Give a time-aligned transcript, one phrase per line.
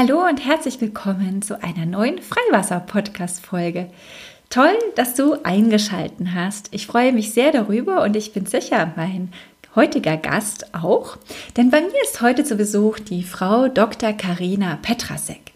[0.00, 3.90] Hallo und herzlich willkommen zu einer neuen Freiwasser-Podcast-Folge.
[4.48, 6.68] Toll, dass du eingeschalten hast.
[6.70, 9.32] Ich freue mich sehr darüber und ich bin sicher, mein
[9.74, 11.16] heutiger Gast auch,
[11.56, 14.12] denn bei mir ist heute zu Besuch die Frau Dr.
[14.12, 15.50] Karina Petrasek.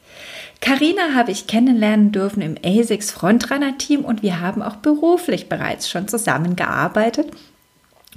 [0.60, 5.88] Karina habe ich kennenlernen dürfen im ASICS Frontrunner Team und wir haben auch beruflich bereits
[5.88, 7.30] schon zusammengearbeitet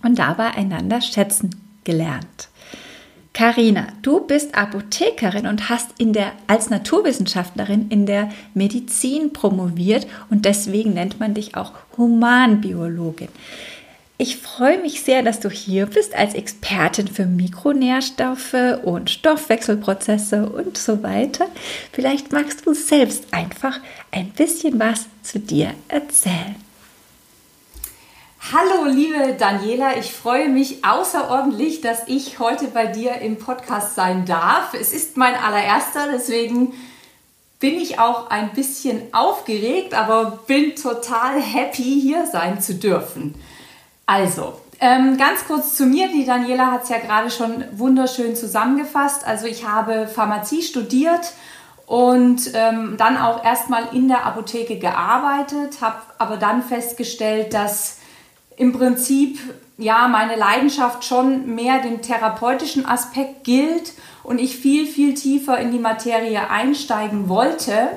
[0.01, 1.51] und dabei einander schätzen
[1.83, 2.49] gelernt.
[3.35, 10.45] Karina, du bist Apothekerin und hast in der, als Naturwissenschaftlerin in der Medizin promoviert und
[10.45, 13.27] deswegen nennt man dich auch Humanbiologin.
[14.17, 20.77] Ich freue mich sehr, dass du hier bist als Expertin für Mikronährstoffe und Stoffwechselprozesse und
[20.77, 21.47] so weiter.
[21.91, 26.55] Vielleicht magst du selbst einfach ein bisschen was zu dir erzählen.
[28.53, 34.25] Hallo, liebe Daniela, ich freue mich außerordentlich, dass ich heute bei dir im Podcast sein
[34.25, 34.75] darf.
[34.79, 36.73] Es ist mein allererster, deswegen
[37.59, 43.33] bin ich auch ein bisschen aufgeregt, aber bin total happy, hier sein zu dürfen.
[44.05, 46.09] Also, ähm, ganz kurz zu mir.
[46.09, 49.25] Die Daniela hat es ja gerade schon wunderschön zusammengefasst.
[49.25, 51.33] Also, ich habe Pharmazie studiert
[51.87, 58.04] und ähm, dann auch erstmal in der Apotheke gearbeitet, habe aber dann festgestellt, dass
[58.57, 59.39] im Prinzip
[59.77, 65.71] ja meine Leidenschaft schon mehr dem therapeutischen Aspekt gilt und ich viel, viel tiefer in
[65.71, 67.89] die Materie einsteigen wollte.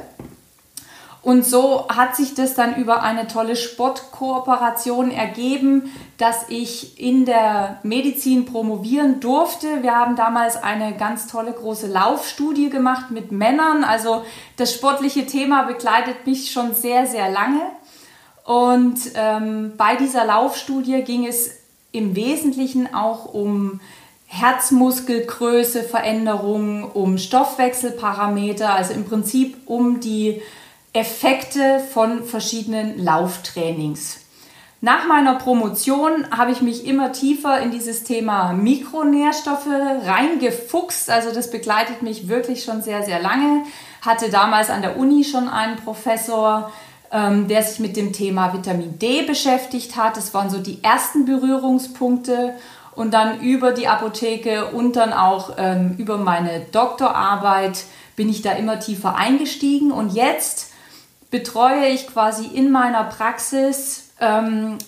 [1.20, 7.80] Und so hat sich das dann über eine tolle Sportkooperation ergeben, dass ich in der
[7.82, 9.82] Medizin promovieren durfte.
[9.82, 13.84] Wir haben damals eine ganz tolle große Laufstudie gemacht mit Männern.
[13.84, 14.24] Also
[14.56, 17.60] das sportliche Thema begleitet mich schon sehr, sehr lange.
[18.48, 21.50] Und ähm, bei dieser Laufstudie ging es
[21.92, 23.78] im Wesentlichen auch um
[24.24, 30.40] Herzmuskelgröße, Veränderungen, um Stoffwechselparameter, also im Prinzip um die
[30.94, 34.20] Effekte von verschiedenen Lauftrainings.
[34.80, 41.10] Nach meiner Promotion habe ich mich immer tiefer in dieses Thema Mikronährstoffe reingefuchst.
[41.10, 43.64] Also das begleitet mich wirklich schon sehr, sehr lange.
[44.00, 46.72] Hatte damals an der Uni schon einen Professor,
[47.10, 50.16] ähm, der sich mit dem Thema Vitamin D beschäftigt hat.
[50.16, 52.54] Das waren so die ersten Berührungspunkte.
[52.94, 57.84] Und dann über die Apotheke und dann auch ähm, über meine Doktorarbeit
[58.16, 59.92] bin ich da immer tiefer eingestiegen.
[59.92, 60.72] Und jetzt
[61.30, 64.78] betreue ich quasi in meiner Praxis ähm,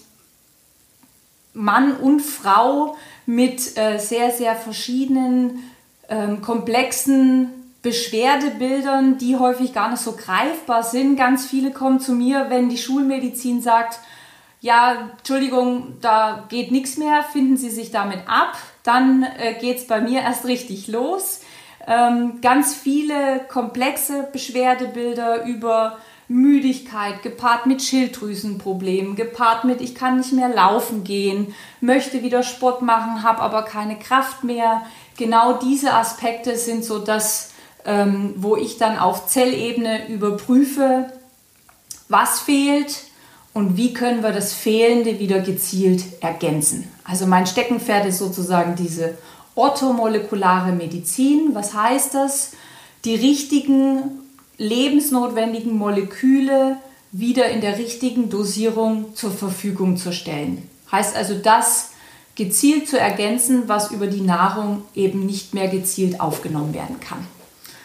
[1.52, 5.70] Mann und Frau mit äh, sehr, sehr verschiedenen
[6.08, 11.16] ähm, komplexen Beschwerdebildern, die häufig gar nicht so greifbar sind.
[11.16, 13.98] Ganz viele kommen zu mir, wenn die Schulmedizin sagt,
[14.60, 19.86] ja, Entschuldigung, da geht nichts mehr, finden Sie sich damit ab, dann äh, geht es
[19.86, 21.40] bei mir erst richtig los.
[21.86, 25.98] Ähm, ganz viele komplexe Beschwerdebilder über
[26.30, 32.82] Müdigkeit, gepaart mit Schilddrüsenproblemen, gepaart mit ich kann nicht mehr laufen gehen, möchte wieder Sport
[32.82, 34.82] machen, habe aber keine Kraft mehr.
[35.16, 37.49] Genau diese Aspekte sind so das,
[37.84, 41.06] ähm, wo ich dann auf Zellebene überprüfe,
[42.08, 43.04] was fehlt
[43.52, 46.88] und wie können wir das Fehlende wieder gezielt ergänzen.
[47.04, 49.16] Also mein Steckenpferd ist sozusagen diese
[49.54, 51.50] orthomolekulare Medizin.
[51.52, 52.52] Was heißt das?
[53.04, 54.20] Die richtigen
[54.58, 56.76] lebensnotwendigen Moleküle
[57.12, 60.68] wieder in der richtigen Dosierung zur Verfügung zu stellen.
[60.92, 61.90] Heißt also das
[62.36, 67.26] gezielt zu ergänzen, was über die Nahrung eben nicht mehr gezielt aufgenommen werden kann.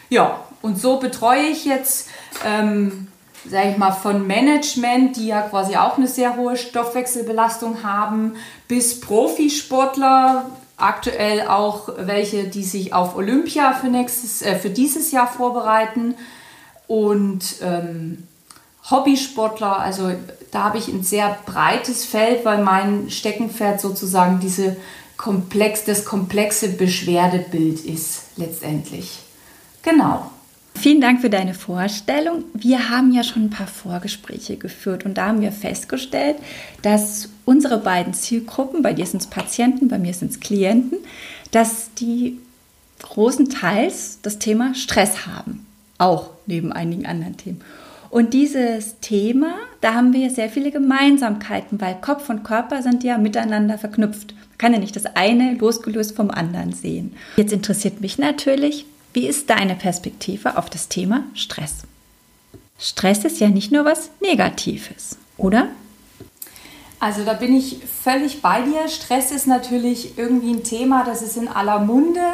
[0.08, 2.08] Ja, und so betreue ich jetzt,
[2.44, 3.08] ähm,
[3.48, 8.34] sage ich mal, von Management, die ja quasi auch eine sehr hohe Stoffwechselbelastung haben,
[8.68, 15.26] bis Profisportler, aktuell auch welche, die sich auf Olympia für, nächstes, äh, für dieses Jahr
[15.26, 16.14] vorbereiten
[16.86, 18.24] und ähm,
[18.90, 20.12] Hobbysportler, also
[20.52, 24.76] da habe ich ein sehr breites Feld, weil mein Steckenpferd sozusagen diese
[25.16, 29.25] komplex, das komplexe Beschwerdebild ist letztendlich.
[29.86, 30.32] Genau.
[30.74, 32.44] Vielen Dank für deine Vorstellung.
[32.52, 36.36] Wir haben ja schon ein paar Vorgespräche geführt und da haben wir festgestellt,
[36.82, 40.98] dass unsere beiden Zielgruppen, bei dir sind es Patienten, bei mir sind es Klienten,
[41.52, 42.38] dass die
[43.00, 45.64] großen Teils das Thema Stress haben,
[45.98, 47.60] auch neben einigen anderen Themen.
[48.10, 53.18] Und dieses Thema, da haben wir sehr viele Gemeinsamkeiten, weil Kopf und Körper sind ja
[53.18, 54.34] miteinander verknüpft.
[54.34, 57.14] Man kann ja nicht das eine losgelöst vom anderen sehen.
[57.36, 58.84] Jetzt interessiert mich natürlich,
[59.16, 61.72] wie ist deine Perspektive auf das Thema Stress?
[62.78, 65.68] Stress ist ja nicht nur was Negatives, oder?
[67.00, 68.88] Also da bin ich völlig bei dir.
[68.88, 72.26] Stress ist natürlich irgendwie ein Thema, das ist in aller Munde.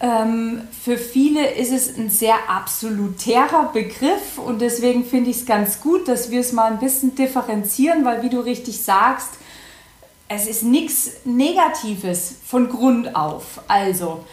[0.00, 5.80] Ähm, für viele ist es ein sehr absolutärer Begriff und deswegen finde ich es ganz
[5.80, 9.28] gut, dass wir es mal ein bisschen differenzieren, weil wie du richtig sagst,
[10.26, 13.60] es ist nichts Negatives von Grund auf.
[13.68, 14.24] Also,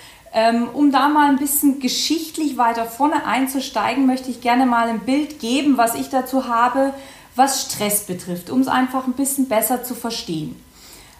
[0.73, 5.39] um da mal ein bisschen geschichtlich weiter vorne einzusteigen, möchte ich gerne mal ein Bild
[5.39, 6.93] geben, was ich dazu habe,
[7.35, 10.61] was Stress betrifft, um es einfach ein bisschen besser zu verstehen.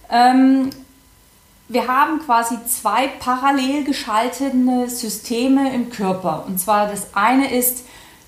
[0.09, 0.69] Ähm,
[1.69, 6.45] wir haben quasi zwei parallel geschaltete Systeme im Körper.
[6.48, 7.83] Und zwar das eine ist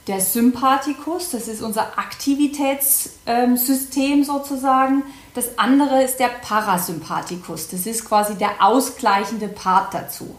[0.07, 5.03] der Sympathikus, das ist unser Aktivitätssystem sozusagen.
[5.35, 10.35] Das andere ist der Parasympathikus, das ist quasi der ausgleichende Part dazu.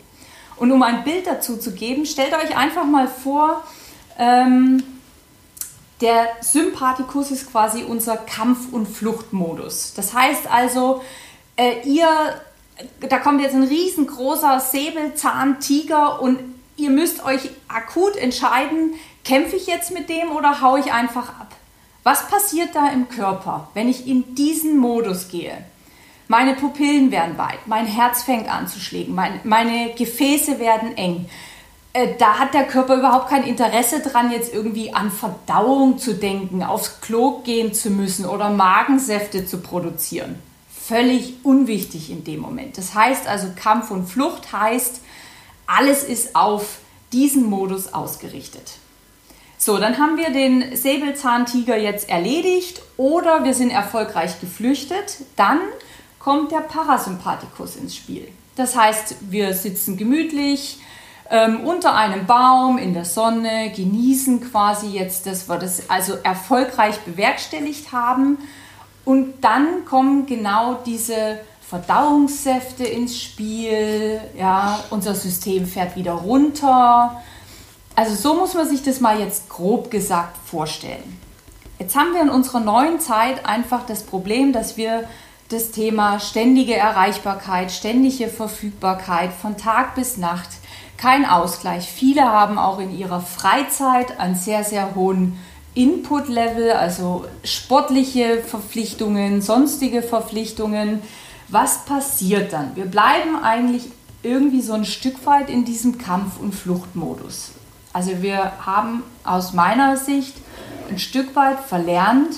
[0.61, 3.65] Und um ein Bild dazu zu geben, stellt euch einfach mal vor,
[4.19, 4.83] ähm,
[6.01, 9.95] der Sympathikus ist quasi unser Kampf- und Fluchtmodus.
[9.97, 11.03] Das heißt also,
[11.57, 12.07] äh, ihr
[13.01, 16.39] da kommt jetzt ein riesengroßer Säbelzahntiger und
[16.77, 21.55] ihr müsst euch akut entscheiden, kämpfe ich jetzt mit dem oder haue ich einfach ab?
[22.03, 25.65] Was passiert da im Körper, wenn ich in diesen Modus gehe?
[26.31, 31.29] Meine Pupillen werden weit, mein Herz fängt an zu schlägen, mein, meine Gefäße werden eng.
[31.93, 36.63] Äh, da hat der Körper überhaupt kein Interesse dran, jetzt irgendwie an Verdauung zu denken,
[36.63, 40.37] aufs Klo gehen zu müssen oder Magensäfte zu produzieren
[40.91, 42.77] völlig unwichtig in dem Moment.
[42.77, 45.01] Das heißt also, Kampf und Flucht heißt,
[45.69, 46.79] alles ist auf
[47.13, 48.73] diesen Modus ausgerichtet.
[49.57, 55.19] So, dann haben wir den Säbelzahntiger jetzt erledigt oder wir sind erfolgreich geflüchtet.
[55.37, 55.61] Dann
[56.21, 58.29] kommt der Parasympathikus ins Spiel.
[58.55, 60.79] Das heißt, wir sitzen gemütlich
[61.31, 67.01] ähm, unter einem Baum in der Sonne, genießen quasi jetzt, dass wir das also erfolgreich
[67.01, 68.39] bewerkstelligt haben
[69.05, 77.23] und dann kommen genau diese Verdauungssäfte ins Spiel, ja, unser System fährt wieder runter.
[77.95, 81.19] Also so muss man sich das mal jetzt grob gesagt vorstellen.
[81.79, 85.09] Jetzt haben wir in unserer neuen Zeit einfach das Problem, dass wir
[85.51, 90.49] das Thema ständige Erreichbarkeit, ständige Verfügbarkeit von Tag bis Nacht,
[90.97, 91.91] kein Ausgleich.
[91.91, 95.39] Viele haben auch in ihrer Freizeit einen sehr, sehr hohen
[95.75, 101.03] Input-Level, also sportliche Verpflichtungen, sonstige Verpflichtungen.
[101.49, 102.77] Was passiert dann?
[102.77, 103.91] Wir bleiben eigentlich
[104.23, 107.53] irgendwie so ein Stück weit in diesem Kampf- und Fluchtmodus.
[107.93, 110.37] Also wir haben aus meiner Sicht
[110.89, 112.37] ein Stück weit verlernt,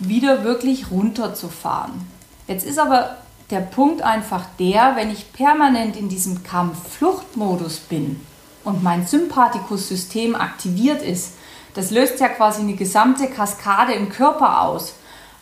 [0.00, 2.09] wieder wirklich runterzufahren.
[2.50, 3.14] Jetzt ist aber
[3.52, 8.20] der Punkt einfach der, wenn ich permanent in diesem Kampf-Flucht-Modus bin
[8.64, 11.34] und mein Sympathikussystem aktiviert ist,
[11.74, 14.94] das löst ja quasi eine gesamte Kaskade im Körper aus.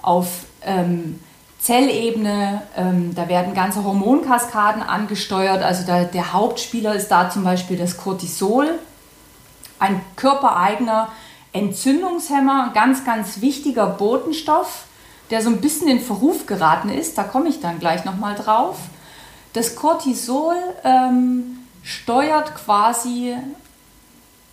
[0.02, 1.18] Auf ähm,
[1.58, 5.62] Zellebene, ähm, da werden ganze Hormonkaskaden angesteuert.
[5.62, 8.78] Also da, der Hauptspieler ist da zum Beispiel das Cortisol,
[9.78, 11.08] ein körpereigener
[11.54, 14.84] Entzündungshemmer, ein ganz, ganz wichtiger Botenstoff,
[15.30, 17.18] der so ein bisschen in Verruf geraten ist.
[17.18, 18.76] Da komme ich dann gleich nochmal drauf.
[19.52, 23.34] Das Cortisol ähm, steuert quasi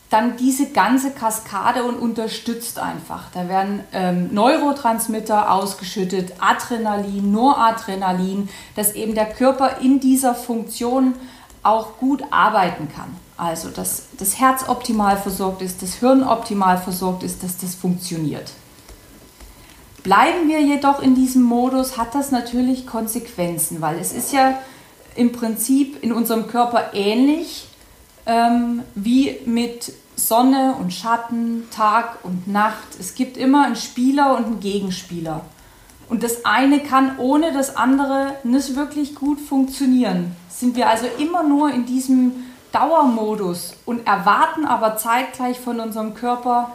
[0.09, 3.23] dann diese ganze Kaskade und unterstützt einfach.
[3.33, 11.15] Da werden ähm, Neurotransmitter ausgeschüttet, Adrenalin, Noradrenalin, dass eben der Körper in dieser Funktion
[11.63, 13.15] auch gut arbeiten kann.
[13.38, 18.51] Also, dass das Herz optimal versorgt ist, das Hirn optimal versorgt ist, dass das funktioniert.
[20.05, 24.59] Bleiben wir jedoch in diesem Modus, hat das natürlich Konsequenzen, weil es ist ja
[25.15, 27.67] im Prinzip in unserem Körper ähnlich
[28.27, 33.00] ähm, wie mit Sonne und Schatten, Tag und Nacht.
[33.00, 35.41] Es gibt immer einen Spieler und einen Gegenspieler.
[36.07, 40.35] Und das eine kann ohne das andere nicht wirklich gut funktionieren.
[40.50, 42.31] Sind wir also immer nur in diesem
[42.71, 46.74] Dauermodus und erwarten aber zeitgleich von unserem Körper,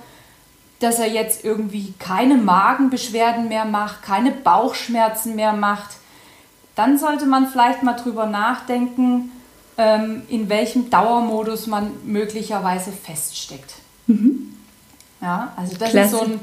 [0.80, 5.90] dass er jetzt irgendwie keine Magenbeschwerden mehr macht, keine Bauchschmerzen mehr macht,
[6.74, 9.30] dann sollte man vielleicht mal drüber nachdenken,
[9.76, 13.74] ähm, in welchem Dauermodus man möglicherweise feststeckt.
[14.06, 14.56] Mhm.
[15.20, 16.16] Ja, also das Klasse.
[16.16, 16.40] ist so ein,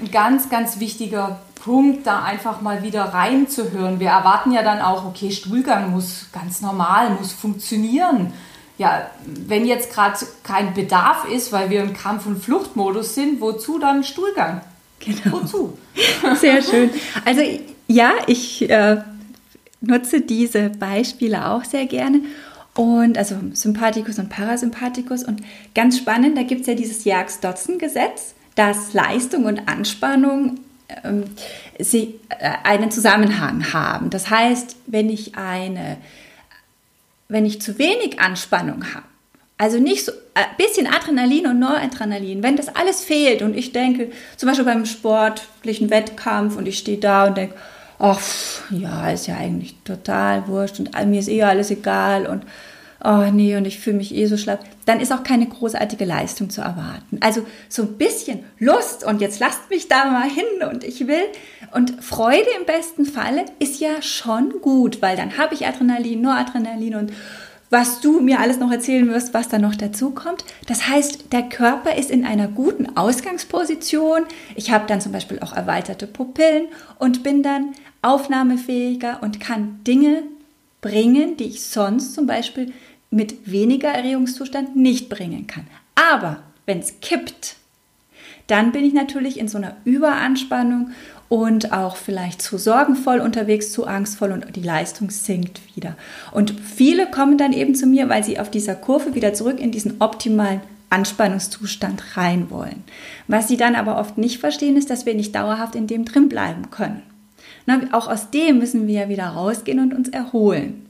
[0.00, 4.00] ein ganz, ganz wichtiger Punkt, da einfach mal wieder reinzuhören.
[4.00, 8.32] Wir erwarten ja dann auch, okay, Stuhlgang muss ganz normal, muss funktionieren.
[8.78, 13.78] Ja, wenn jetzt gerade kein Bedarf ist, weil wir im Kampf- und Fluchtmodus sind, wozu
[13.78, 14.60] dann Stuhlgang?
[15.00, 15.42] Genau.
[15.42, 15.78] Wozu?
[16.40, 16.90] Sehr schön.
[17.24, 17.42] Also
[17.86, 18.98] ja, ich äh,
[19.80, 22.22] nutze diese Beispiele auch sehr gerne
[22.74, 25.24] und also Sympathikus und Parasympathikus.
[25.24, 25.42] Und
[25.74, 30.60] ganz spannend, da gibt es ja dieses Jerks-Dotzen-Gesetz, dass Leistung und Anspannung
[31.04, 31.24] ähm,
[31.78, 34.10] sie, äh, einen Zusammenhang haben.
[34.10, 35.96] Das heißt, wenn ich eine,
[37.28, 39.06] wenn ich zu wenig Anspannung habe,
[39.58, 42.42] Also nicht so ein äh, bisschen Adrenalin und Noradrenalin.
[42.42, 46.98] Wenn das alles fehlt und ich denke, zum Beispiel beim sportlichen Wettkampf und ich stehe
[46.98, 47.54] da und denke,
[47.98, 48.20] ach,
[48.70, 52.44] ja, ist ja eigentlich total wurscht und mir ist eh alles egal und
[53.02, 56.48] oh nee, und ich fühle mich eh so schlapp, dann ist auch keine großartige Leistung
[56.48, 57.18] zu erwarten.
[57.20, 61.24] Also so ein bisschen Lust und jetzt lasst mich da mal hin und ich will.
[61.72, 66.94] Und Freude im besten Falle ist ja schon gut, weil dann habe ich Adrenalin, Noradrenalin
[66.94, 67.12] und
[67.68, 70.44] was du mir alles noch erzählen wirst, was da noch dazu kommt.
[70.68, 74.22] Das heißt, der Körper ist in einer guten Ausgangsposition.
[74.54, 76.68] Ich habe dann zum Beispiel auch erweiterte Pupillen
[77.00, 80.22] und bin dann aufnahmefähiger und kann Dinge
[80.80, 82.72] bringen, die ich sonst zum Beispiel
[83.16, 85.66] mit weniger Erregungszustand nicht bringen kann.
[85.94, 87.56] Aber wenn es kippt,
[88.46, 90.90] dann bin ich natürlich in so einer Überanspannung
[91.28, 95.96] und auch vielleicht zu sorgenvoll unterwegs, zu angstvoll und die Leistung sinkt wieder.
[96.30, 99.72] Und viele kommen dann eben zu mir, weil sie auf dieser Kurve wieder zurück in
[99.72, 102.84] diesen optimalen Anspannungszustand rein wollen.
[103.26, 106.28] Was sie dann aber oft nicht verstehen, ist, dass wir nicht dauerhaft in dem drin
[106.28, 107.02] bleiben können.
[107.66, 110.86] Na, auch aus dem müssen wir ja wieder rausgehen und uns erholen.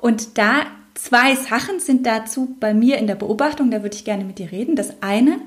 [0.00, 0.64] Und da
[0.96, 4.50] zwei Sachen sind dazu bei mir in der Beobachtung, da würde ich gerne mit dir
[4.50, 4.76] reden.
[4.76, 5.38] Das eine,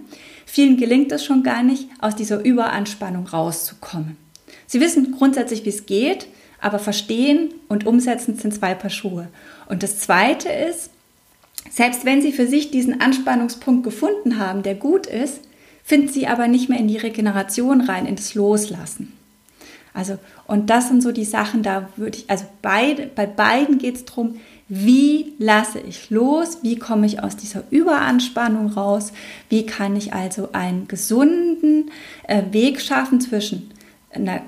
[0.51, 4.17] Vielen gelingt es schon gar nicht, aus dieser Überanspannung rauszukommen.
[4.65, 6.25] Sie wissen grundsätzlich, wie es geht,
[6.59, 9.27] aber verstehen und umsetzen sind zwei Paar Schuhe.
[9.67, 10.89] Und das Zweite ist,
[11.69, 15.41] selbst wenn Sie für sich diesen Anspannungspunkt gefunden haben, der gut ist,
[15.83, 19.13] finden Sie aber nicht mehr in die Regeneration rein, in das Loslassen.
[19.93, 23.95] Also, und das sind so die Sachen, da würde ich, also beide, bei beiden geht
[23.97, 26.59] es darum, wie lasse ich los?
[26.61, 29.11] Wie komme ich aus dieser Überanspannung raus?
[29.49, 31.89] Wie kann ich also einen gesunden
[32.27, 33.71] äh, Weg schaffen zwischen
[34.11, 34.41] einer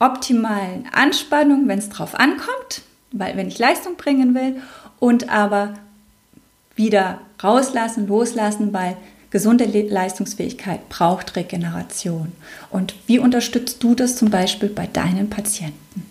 [0.00, 2.82] optimalen Anspannung, wenn es drauf ankommt,
[3.12, 4.56] weil wenn ich Leistung bringen will,
[4.98, 5.74] und aber
[6.74, 8.96] wieder rauslassen, loslassen, weil
[9.30, 12.32] gesunde Leistungsfähigkeit braucht Regeneration.
[12.70, 16.07] Und wie unterstützt du das zum Beispiel bei deinen Patienten?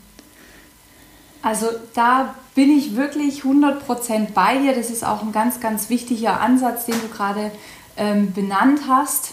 [1.48, 4.76] Also da bin ich wirklich 100% bei dir.
[4.76, 7.52] Das ist auch ein ganz, ganz wichtiger Ansatz, den du gerade
[7.96, 9.32] ähm, benannt hast.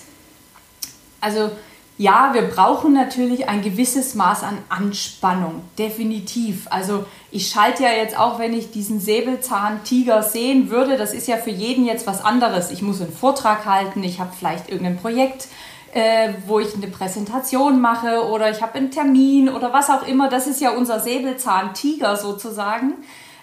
[1.21, 1.51] Also
[1.99, 6.69] ja, wir brauchen natürlich ein gewisses Maß an Anspannung, definitiv.
[6.71, 11.37] Also ich schalte ja jetzt auch, wenn ich diesen Säbelzahntiger sehen würde, das ist ja
[11.37, 12.71] für jeden jetzt was anderes.
[12.71, 15.49] Ich muss einen Vortrag halten, ich habe vielleicht irgendein Projekt,
[15.95, 20.29] äh, wo ich eine Präsentation mache oder ich habe einen Termin oder was auch immer.
[20.29, 22.95] Das ist ja unser Säbelzahntiger sozusagen.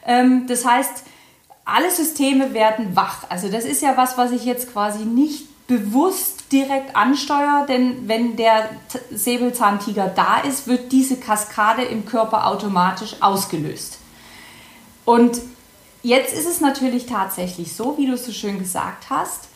[0.05, 1.03] Ähm, das heißt,
[1.63, 3.23] alle Systeme werden wach.
[3.29, 8.35] Also das ist ja was, was ich jetzt quasi nicht bewusst direkt ansteuere, denn wenn
[8.35, 8.69] der
[9.11, 13.99] Säbelzahntiger da ist, wird diese Kaskade im Körper automatisch ausgelöst.
[15.05, 15.39] Und
[16.03, 19.47] jetzt ist es natürlich tatsächlich so, wie du es so schön gesagt hast,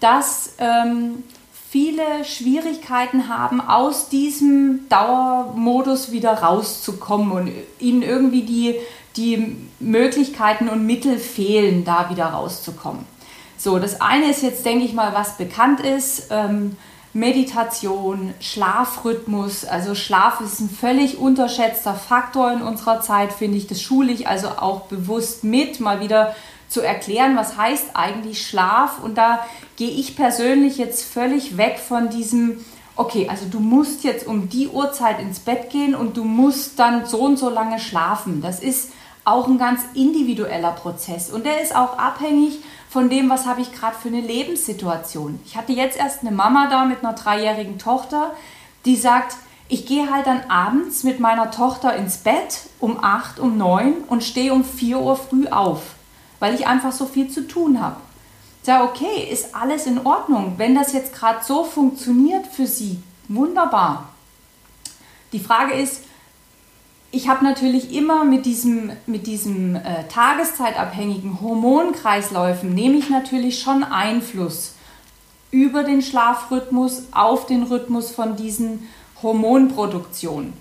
[0.00, 1.22] dass ähm,
[1.70, 8.74] viele Schwierigkeiten haben, aus diesem Dauermodus wieder rauszukommen und ihnen irgendwie die,
[9.16, 13.04] die Möglichkeiten und Mittel fehlen, da wieder rauszukommen.
[13.56, 16.26] So, das eine ist jetzt, denke ich mal, was bekannt ist.
[16.30, 16.76] Ähm,
[17.12, 19.64] Meditation, Schlafrhythmus.
[19.64, 23.68] Also Schlaf ist ein völlig unterschätzter Faktor in unserer Zeit, finde ich.
[23.68, 26.34] Das schule ich also auch bewusst mit, mal wieder
[26.70, 29.02] zu erklären, was heißt eigentlich Schlaf.
[29.02, 29.44] Und da
[29.76, 32.64] gehe ich persönlich jetzt völlig weg von diesem,
[32.96, 37.04] okay, also du musst jetzt um die Uhrzeit ins Bett gehen und du musst dann
[37.04, 38.40] so und so lange schlafen.
[38.40, 38.92] Das ist
[39.24, 43.72] auch ein ganz individueller Prozess und der ist auch abhängig von dem, was habe ich
[43.72, 45.38] gerade für eine Lebenssituation.
[45.44, 48.32] Ich hatte jetzt erst eine Mama da mit einer dreijährigen Tochter,
[48.86, 49.36] die sagt,
[49.68, 54.24] ich gehe halt dann abends mit meiner Tochter ins Bett um 8, um 9 und
[54.24, 55.80] stehe um 4 Uhr früh auf
[56.40, 57.96] weil ich einfach so viel zu tun habe.
[58.66, 60.54] Ja, okay, ist alles in Ordnung.
[60.56, 64.10] Wenn das jetzt gerade so funktioniert für Sie, wunderbar.
[65.32, 66.02] Die Frage ist,
[67.12, 73.82] ich habe natürlich immer mit diesem, mit diesem äh, tageszeitabhängigen Hormonkreisläufen, nehme ich natürlich schon
[73.82, 74.74] Einfluss
[75.50, 78.88] über den Schlafrhythmus auf den Rhythmus von diesen
[79.22, 80.52] Hormonproduktionen.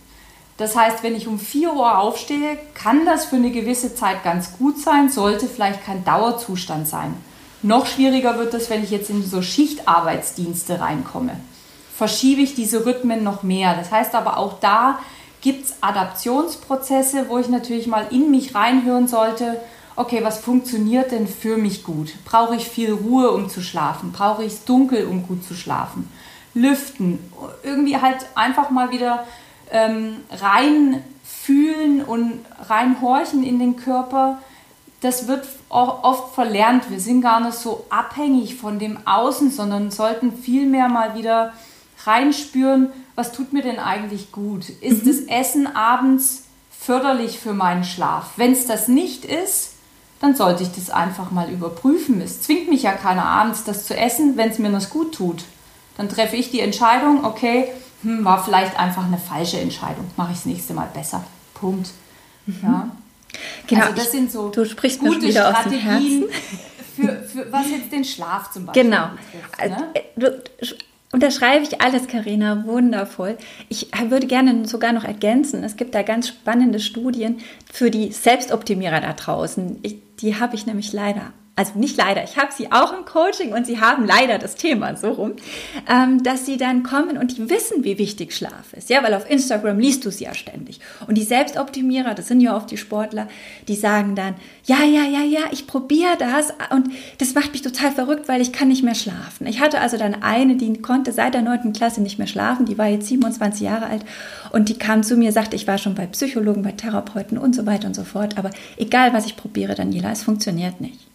[0.59, 4.57] Das heißt, wenn ich um 4 Uhr aufstehe, kann das für eine gewisse Zeit ganz
[4.57, 7.13] gut sein, sollte vielleicht kein Dauerzustand sein.
[7.61, 11.39] Noch schwieriger wird das, wenn ich jetzt in so Schichtarbeitsdienste reinkomme.
[11.95, 13.73] Verschiebe ich diese Rhythmen noch mehr.
[13.73, 14.99] Das heißt aber auch da
[15.41, 19.61] gibt es Adaptionsprozesse, wo ich natürlich mal in mich reinhören sollte,
[19.95, 22.11] okay, was funktioniert denn für mich gut?
[22.25, 24.11] Brauche ich viel Ruhe, um zu schlafen?
[24.11, 26.11] Brauche ich es dunkel, um gut zu schlafen?
[26.53, 27.19] Lüften,
[27.63, 29.25] irgendwie halt einfach mal wieder
[29.71, 34.39] ähm, rein fühlen und reinhorchen in den Körper.
[35.01, 36.89] das wird oft verlernt.
[36.89, 41.53] Wir sind gar nicht so abhängig von dem Außen, sondern sollten vielmehr mal wieder
[42.05, 44.69] reinspüren, was tut mir denn eigentlich gut?
[44.81, 45.07] Ist mhm.
[45.07, 48.31] das Essen abends förderlich für meinen Schlaf?
[48.37, 49.73] Wenn es das nicht ist,
[50.21, 52.21] dann sollte ich das einfach mal überprüfen.
[52.21, 55.43] Es zwingt mich ja keiner abends, das zu essen, wenn es mir das gut tut.
[55.97, 57.69] Dann treffe ich die Entscheidung, okay,
[58.03, 61.23] hm, war vielleicht einfach eine falsche Entscheidung, mache ich das nächste Mal besser.
[61.53, 61.91] Punkt.
[62.45, 62.59] Mhm.
[62.63, 62.91] Ja.
[63.67, 66.25] Genau, also das sind so du sprichst gute wieder Strategien
[66.95, 69.09] für, für was jetzt den Schlaf zum Beispiel genau.
[69.09, 69.69] betrifft.
[69.69, 69.75] Ne?
[69.85, 70.43] Also, du,
[71.11, 73.37] unterschreibe ich alles, Karina, wundervoll.
[73.67, 77.39] Ich würde gerne sogar noch ergänzen, es gibt da ganz spannende Studien
[77.71, 79.79] für die Selbstoptimierer da draußen.
[79.81, 83.51] Ich, die habe ich nämlich leider also nicht leider, ich habe sie auch im Coaching
[83.51, 85.33] und sie haben leider das Thema so rum,
[85.89, 88.89] ähm, dass sie dann kommen und die wissen, wie wichtig Schlaf ist.
[88.89, 90.79] Ja, weil auf Instagram liest du sie ja ständig.
[91.05, 93.27] Und die Selbstoptimierer, das sind ja oft die Sportler,
[93.67, 97.91] die sagen dann, ja, ja, ja, ja, ich probiere das und das macht mich total
[97.91, 99.45] verrückt, weil ich kann nicht mehr schlafen.
[99.45, 101.73] Ich hatte also dann eine, die konnte seit der 9.
[101.73, 104.05] Klasse nicht mehr schlafen, die war jetzt 27 Jahre alt
[104.53, 107.65] und die kam zu mir, sagte, ich war schon bei Psychologen, bei Therapeuten und so
[107.65, 111.08] weiter und so fort, aber egal was ich probiere, Daniela, es funktioniert nicht.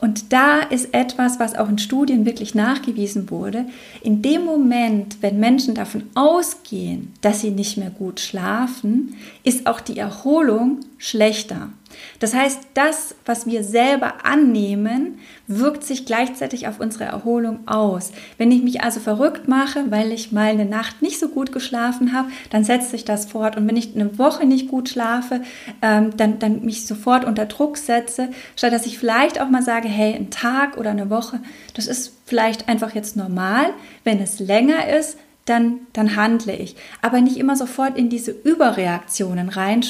[0.00, 3.66] Und da ist etwas, was auch in Studien wirklich nachgewiesen wurde.
[4.02, 9.80] In dem Moment, wenn Menschen davon ausgehen, dass sie nicht mehr gut schlafen, ist auch
[9.80, 11.70] die Erholung schlechter.
[12.18, 18.12] Das heißt, das, was wir selber annehmen, wirkt sich gleichzeitig auf unsere Erholung aus.
[18.36, 22.12] Wenn ich mich also verrückt mache, weil ich mal eine Nacht nicht so gut geschlafen
[22.12, 23.56] habe, dann setzt sich das fort.
[23.56, 25.42] Und wenn ich eine Woche nicht gut schlafe,
[25.82, 29.88] ähm, dann, dann mich sofort unter Druck setze, statt dass ich vielleicht auch mal sage,
[29.88, 31.40] hey, ein Tag oder eine Woche,
[31.74, 33.66] das ist vielleicht einfach jetzt normal.
[34.04, 35.16] Wenn es länger ist,
[35.48, 36.76] dann, dann handle ich.
[37.00, 39.82] Aber nicht immer sofort in diese Überreaktionen rein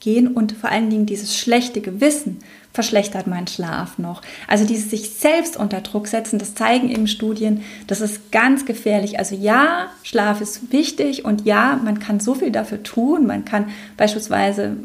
[0.00, 2.38] gehen und vor allen Dingen dieses schlechte Gewissen
[2.72, 4.22] verschlechtert meinen Schlaf noch.
[4.46, 9.18] Also dieses sich selbst unter Druck setzen, das zeigen eben Studien, das ist ganz gefährlich.
[9.18, 13.26] Also ja, Schlaf ist wichtig und ja, man kann so viel dafür tun.
[13.26, 14.76] Man kann beispielsweise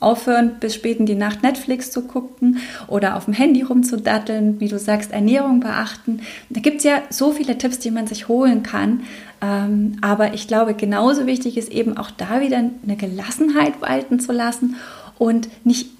[0.00, 4.68] aufhören, bis spät in die Nacht Netflix zu gucken oder auf dem Handy rumzudatteln, wie
[4.68, 6.20] du sagst, Ernährung beachten.
[6.50, 9.02] Da gibt es ja so viele Tipps, die man sich holen kann.
[9.40, 14.32] Ähm, aber ich glaube, genauso wichtig ist eben auch da wieder eine Gelassenheit walten zu
[14.32, 14.76] lassen
[15.18, 15.90] und nicht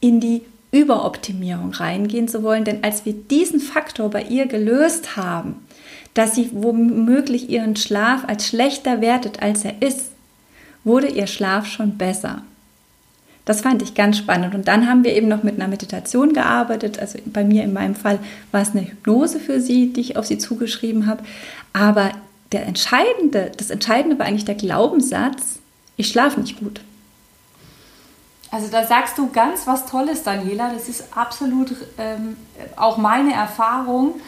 [0.00, 2.64] in die Überoptimierung reingehen zu wollen.
[2.64, 5.56] Denn als wir diesen Faktor bei ihr gelöst haben,
[6.14, 10.10] dass sie womöglich ihren Schlaf als schlechter wertet, als er ist,
[10.84, 12.42] wurde ihr Schlaf schon besser.
[13.44, 14.54] Das fand ich ganz spannend.
[14.54, 16.98] Und dann haben wir eben noch mit einer Meditation gearbeitet.
[16.98, 18.18] Also bei mir in meinem Fall
[18.52, 21.22] war es eine Hypnose für sie, die ich auf sie zugeschrieben habe.
[21.72, 22.10] Aber
[22.52, 25.58] der entscheidende, das Entscheidende war eigentlich der Glaubenssatz,
[25.96, 26.80] ich schlafe nicht gut.
[28.50, 30.72] Also da sagst du ganz was Tolles, Daniela.
[30.72, 32.36] Das ist absolut ähm,
[32.76, 34.20] auch meine Erfahrung.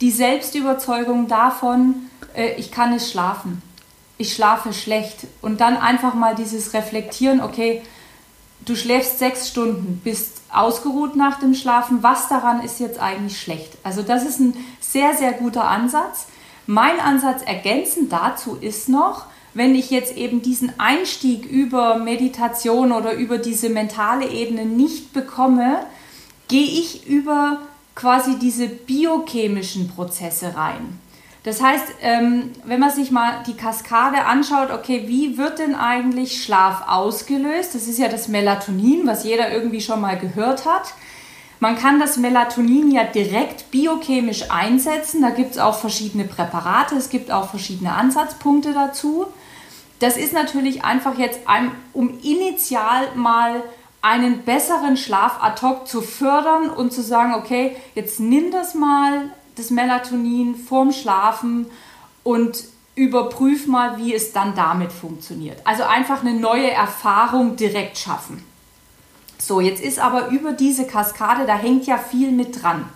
[0.00, 3.62] Die Selbstüberzeugung davon, äh, ich kann es schlafen.
[4.16, 5.26] Ich schlafe schlecht.
[5.42, 7.82] Und dann einfach mal dieses Reflektieren, okay,
[8.64, 12.02] du schläfst sechs Stunden, bist ausgeruht nach dem Schlafen.
[12.02, 13.76] Was daran ist jetzt eigentlich schlecht?
[13.84, 16.26] Also das ist ein sehr, sehr guter Ansatz.
[16.70, 23.14] Mein Ansatz ergänzend dazu ist noch, wenn ich jetzt eben diesen Einstieg über Meditation oder
[23.14, 25.86] über diese mentale Ebene nicht bekomme,
[26.46, 27.60] gehe ich über
[27.94, 31.00] quasi diese biochemischen Prozesse rein.
[31.42, 36.44] Das heißt, ähm, wenn man sich mal die Kaskade anschaut, okay, wie wird denn eigentlich
[36.44, 37.74] Schlaf ausgelöst?
[37.74, 40.92] Das ist ja das Melatonin, was jeder irgendwie schon mal gehört hat.
[41.60, 45.22] Man kann das Melatonin ja direkt biochemisch einsetzen.
[45.22, 49.26] Da gibt es auch verschiedene Präparate, es gibt auch verschiedene Ansatzpunkte dazu.
[49.98, 51.40] Das ist natürlich einfach jetzt,
[51.92, 53.62] um initial mal
[54.00, 59.32] einen besseren Schlaf ad hoc zu fördern und zu sagen, okay, jetzt nimm das mal,
[59.56, 61.66] das Melatonin vorm Schlafen
[62.22, 62.62] und
[62.94, 65.60] überprüf mal, wie es dann damit funktioniert.
[65.64, 68.44] Also einfach eine neue Erfahrung direkt schaffen.
[69.38, 72.88] So, jetzt ist aber über diese Kaskade, da hängt ja viel mit dran.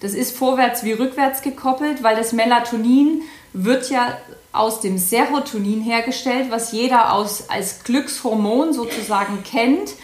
[0.00, 3.22] Das ist vorwärts wie rückwärts gekoppelt, weil das Melatonin
[3.52, 4.16] wird ja
[4.52, 9.94] aus dem Serotonin hergestellt, was jeder aus, als Glückshormon sozusagen kennt.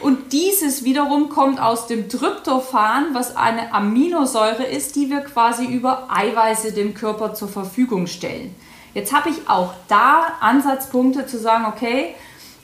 [0.00, 6.08] Und dieses wiederum kommt aus dem Tryptophan, was eine Aminosäure ist, die wir quasi über
[6.10, 8.54] Eiweiße dem Körper zur Verfügung stellen.
[8.92, 12.14] Jetzt habe ich auch da Ansatzpunkte zu sagen, okay,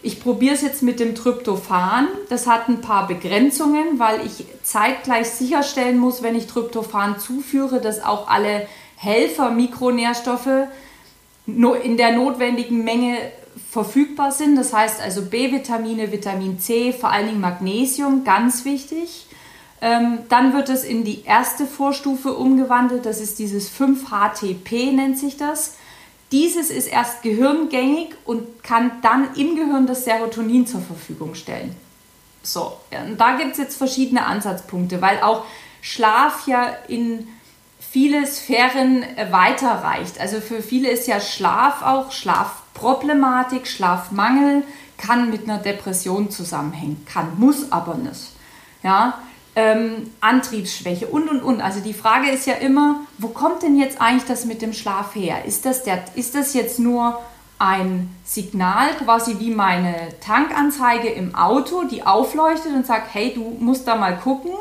[0.03, 2.09] ich probiere es jetzt mit dem Tryptophan.
[2.29, 8.03] Das hat ein paar Begrenzungen, weil ich zeitgleich sicherstellen muss, wenn ich Tryptophan zuführe, dass
[8.03, 10.69] auch alle Helfer-Mikronährstoffe
[11.47, 13.17] in der notwendigen Menge
[13.71, 14.57] verfügbar sind.
[14.57, 19.27] Das heißt also B-Vitamine, Vitamin C, vor allen Dingen Magnesium, ganz wichtig.
[19.81, 23.07] Ähm, dann wird es in die erste Vorstufe umgewandelt.
[23.07, 25.75] Das ist dieses 5-HTP, nennt sich das.
[26.33, 31.77] Dieses ist erst gehirngängig und kann dann im Gehirn das Serotonin zur Verfügung stellen.
[32.43, 35.45] So, und da gibt es jetzt verschiedene Ansatzpunkte, weil auch
[35.81, 37.29] Schlaf ja in
[37.79, 40.19] viele Sphären weiterreicht.
[40.19, 44.65] Also für viele ist ja Schlaf auch Schlafproblematik, Schlafmangel,
[44.97, 48.31] kann mit einer Depression zusammenhängen, kann, muss aber nicht.
[48.83, 49.21] Ja,
[49.55, 51.61] ähm, Antriebsschwäche und und und.
[51.61, 55.15] Also die Frage ist ja immer, wo kommt denn jetzt eigentlich das mit dem Schlaf
[55.15, 55.45] her?
[55.45, 57.21] Ist das, der, ist das jetzt nur
[57.59, 63.87] ein Signal, quasi wie meine Tankanzeige im Auto, die aufleuchtet und sagt, hey, du musst
[63.87, 64.53] da mal gucken?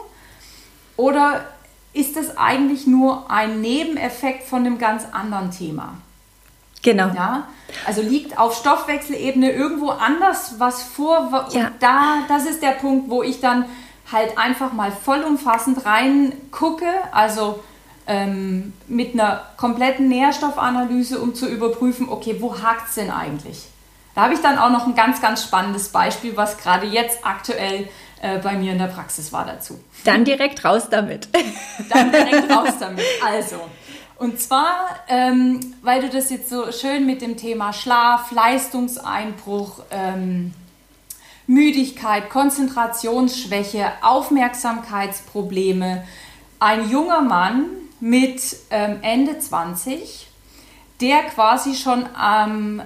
[0.97, 1.45] Oder
[1.93, 5.95] ist das eigentlich nur ein Nebeneffekt von einem ganz anderen Thema?
[6.83, 7.07] Genau.
[7.15, 7.47] Ja,
[7.85, 11.47] also liegt auf Stoffwechselebene irgendwo anders was vor.
[11.51, 11.71] Ja.
[11.79, 13.65] Da, das ist der Punkt, wo ich dann
[14.11, 17.63] halt einfach mal vollumfassend reingucke, also
[18.07, 23.67] ähm, mit einer kompletten Nährstoffanalyse, um zu überprüfen, okay, wo hakt es denn eigentlich?
[24.15, 27.87] Da habe ich dann auch noch ein ganz, ganz spannendes Beispiel, was gerade jetzt aktuell
[28.21, 29.79] äh, bei mir in der Praxis war dazu.
[30.03, 31.29] Dann direkt raus damit.
[31.89, 33.05] Dann direkt raus damit.
[33.25, 33.61] Also,
[34.17, 40.53] und zwar, ähm, weil du das jetzt so schön mit dem Thema Schlaf, Leistungseinbruch, ähm,
[41.51, 46.05] Müdigkeit, Konzentrationsschwäche, Aufmerksamkeitsprobleme,
[46.59, 47.65] ein junger Mann
[47.99, 50.29] mit ähm, Ende 20,
[51.01, 52.81] der quasi schon ähm,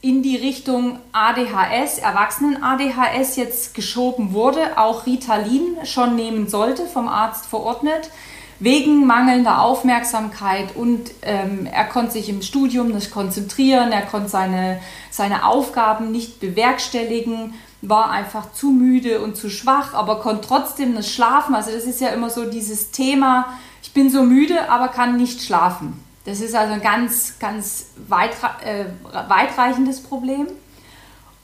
[0.00, 7.46] in die Richtung ADHS, Erwachsenen-ADHS jetzt geschoben wurde, auch Ritalin schon nehmen sollte, vom Arzt
[7.46, 8.10] verordnet,
[8.58, 14.80] wegen mangelnder Aufmerksamkeit und ähm, er konnte sich im Studium nicht konzentrieren, er konnte seine,
[15.12, 21.14] seine Aufgaben nicht bewerkstelligen, war einfach zu müde und zu schwach, aber konnte trotzdem nicht
[21.14, 21.54] schlafen.
[21.54, 25.42] Also das ist ja immer so dieses Thema, ich bin so müde, aber kann nicht
[25.42, 26.04] schlafen.
[26.24, 30.48] Das ist also ein ganz, ganz weitre äh, weitreichendes Problem.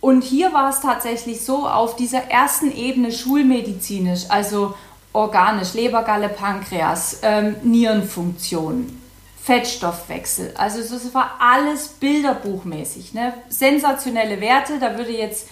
[0.00, 4.74] Und hier war es tatsächlich so, auf dieser ersten Ebene schulmedizinisch, also
[5.14, 9.00] organisch, Leber, Galle, Pankreas, ähm, Nierenfunktion,
[9.42, 13.14] Fettstoffwechsel, also das war alles bilderbuchmäßig.
[13.14, 13.32] Ne?
[13.48, 15.48] Sensationelle Werte, da würde jetzt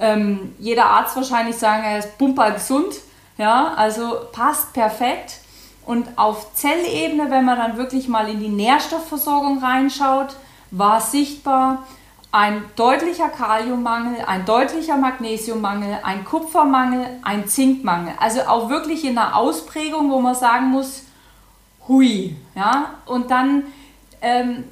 [0.00, 2.94] ähm, jeder Arzt wahrscheinlich sagen, er ist bumper gesund.
[3.36, 5.38] Ja, also passt perfekt.
[5.86, 10.36] Und auf Zellebene, wenn man dann wirklich mal in die Nährstoffversorgung reinschaut,
[10.70, 11.84] war sichtbar
[12.30, 18.12] ein deutlicher Kaliummangel, ein deutlicher Magnesiummangel, ein Kupfermangel, ein Zinkmangel.
[18.20, 21.04] Also auch wirklich in einer Ausprägung, wo man sagen muss,
[21.86, 22.36] hui.
[22.54, 22.94] Ja?
[23.06, 23.64] Und dann
[24.20, 24.64] ähm,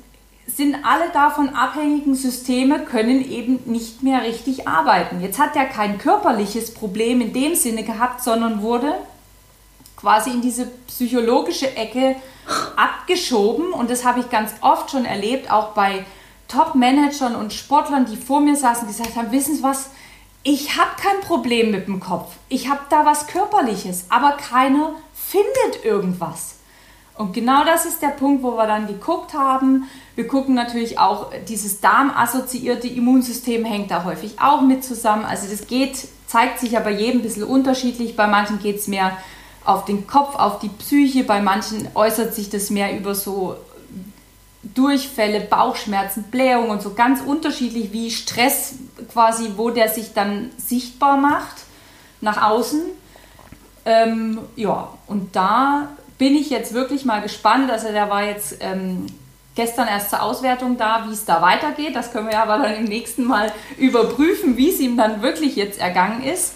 [0.46, 5.20] sind alle davon abhängigen Systeme können eben nicht mehr richtig arbeiten.
[5.20, 8.94] Jetzt hat er kein körperliches Problem in dem Sinne gehabt, sondern wurde
[9.96, 12.16] quasi in diese psychologische Ecke
[12.76, 13.72] abgeschoben.
[13.72, 16.04] Und das habe ich ganz oft schon erlebt, auch bei
[16.48, 19.90] Top-Managern und Sportlern, die vor mir saßen, gesagt haben, wissen Sie was,
[20.44, 22.34] ich habe kein Problem mit dem Kopf.
[22.48, 26.58] Ich habe da was Körperliches, aber keiner findet irgendwas.
[27.16, 29.88] Und genau das ist der Punkt, wo wir dann geguckt haben.
[30.16, 35.26] Wir gucken natürlich auch, dieses darmassoziierte Immunsystem hängt da häufig auch mit zusammen.
[35.26, 38.16] Also das geht, zeigt sich aber jedem ein bisschen unterschiedlich.
[38.16, 39.16] Bei manchen geht es mehr
[39.66, 41.22] auf den Kopf, auf die Psyche.
[41.22, 43.56] Bei manchen äußert sich das mehr über so
[44.62, 48.76] Durchfälle, Bauchschmerzen, Blähungen und so ganz unterschiedlich wie Stress
[49.12, 51.56] quasi, wo der sich dann sichtbar macht
[52.22, 52.82] nach außen.
[53.84, 57.70] Ähm, ja, und da bin ich jetzt wirklich mal gespannt.
[57.70, 59.06] Also der war jetzt ähm,
[59.56, 61.96] gestern erst zur Auswertung da, wie es da weitergeht.
[61.96, 65.80] Das können wir aber dann im nächsten Mal überprüfen, wie es ihm dann wirklich jetzt
[65.80, 66.54] ergangen ist.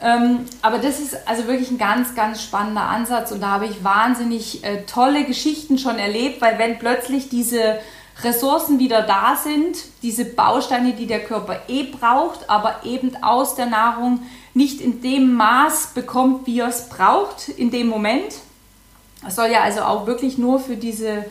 [0.00, 3.82] Ähm, aber das ist also wirklich ein ganz, ganz spannender Ansatz und da habe ich
[3.82, 7.80] wahnsinnig äh, tolle Geschichten schon erlebt, weil wenn plötzlich diese
[8.22, 13.66] Ressourcen wieder da sind, diese Bausteine, die der Körper eh braucht, aber eben aus der
[13.66, 14.20] Nahrung
[14.52, 18.40] nicht in dem Maß bekommt, wie er es braucht in dem Moment.
[19.26, 21.24] Es soll ja also auch wirklich nur für diese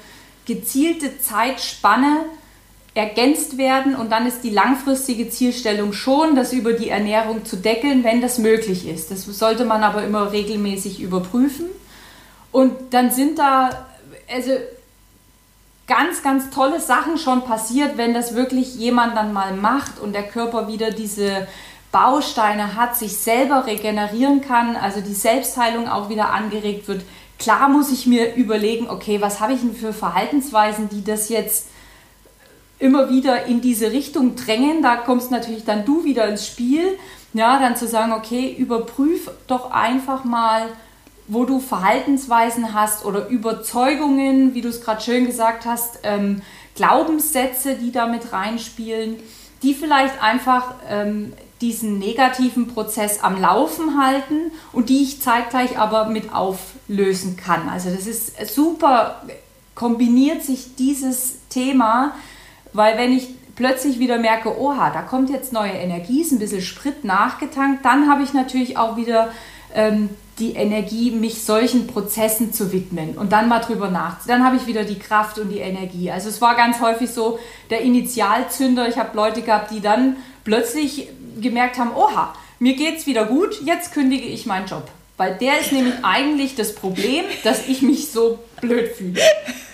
[0.45, 2.25] gezielte Zeitspanne
[2.93, 8.05] ergänzt werden und dann ist die langfristige Zielstellung schon, das über die Ernährung zu deckeln,
[8.05, 9.11] wenn das möglich ist.
[9.11, 11.65] Das sollte man aber immer regelmäßig überprüfen.
[12.53, 13.85] Und dann sind da
[14.33, 14.51] also
[15.87, 20.23] ganz, ganz tolle Sachen schon passiert, wenn das wirklich jemand dann mal macht und der
[20.23, 21.47] Körper wieder diese
[21.91, 27.03] Bausteine hat, sich selber regenerieren kann, also die Selbstheilung auch wieder angeregt wird.
[27.39, 31.67] Klar muss ich mir überlegen, okay, was habe ich denn für Verhaltensweisen, die das jetzt
[32.79, 34.81] immer wieder in diese Richtung drängen.
[34.81, 36.97] Da kommst natürlich dann du wieder ins Spiel.
[37.33, 40.69] Ja, dann zu sagen, okay, überprüf doch einfach mal,
[41.27, 46.41] wo du Verhaltensweisen hast oder Überzeugungen, wie du es gerade schön gesagt hast, ähm,
[46.75, 49.17] Glaubenssätze, die da mit reinspielen,
[49.63, 56.05] die vielleicht einfach ähm, diesen negativen Prozess am Laufen halten und die ich zeitgleich aber
[56.05, 57.69] mit auflösen kann.
[57.69, 59.21] Also das ist super,
[59.73, 62.13] kombiniert sich dieses Thema,
[62.73, 66.61] weil wenn ich plötzlich wieder merke, oha, da kommt jetzt neue Energie, ist ein bisschen
[66.61, 69.31] Sprit nachgetankt, dann habe ich natürlich auch wieder
[69.73, 74.27] ähm, die Energie, mich solchen Prozessen zu widmen und dann mal drüber nachzudenken.
[74.27, 76.11] Dann habe ich wieder die Kraft und die Energie.
[76.11, 77.39] Also es war ganz häufig so
[77.69, 78.89] der Initialzünder.
[78.89, 81.09] Ich habe Leute gehabt, die dann plötzlich
[81.41, 84.87] gemerkt haben, oha, mir geht es wieder gut, jetzt kündige ich meinen Job.
[85.17, 89.19] Weil der ist nämlich eigentlich das Problem, dass ich mich so blöd fühle.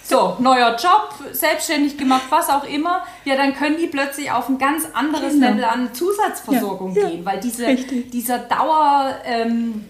[0.04, 3.04] So, neuer Job, selbstständig gemacht, was auch immer.
[3.24, 5.48] Ja, dann können die plötzlich auf ein ganz anderes genau.
[5.48, 9.16] Level an Zusatzversorgung ja, gehen, weil diese, dieser Dauer...
[9.26, 9.86] Ähm,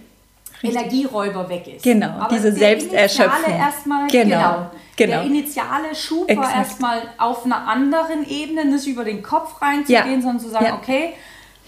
[0.64, 1.84] Energieräuber weg ist.
[1.84, 3.52] Genau, Aber diese Selbsterschöpfung.
[3.52, 5.18] Erstmal, genau, genau, genau.
[5.18, 6.48] Der initiale Schub Exakt.
[6.48, 10.22] war erstmal auf einer anderen Ebene, nicht über den Kopf reinzugehen, ja.
[10.22, 10.76] sondern zu sagen, ja.
[10.76, 11.14] okay,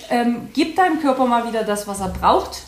[0.09, 2.63] ähm, gib deinem Körper mal wieder das, was er braucht.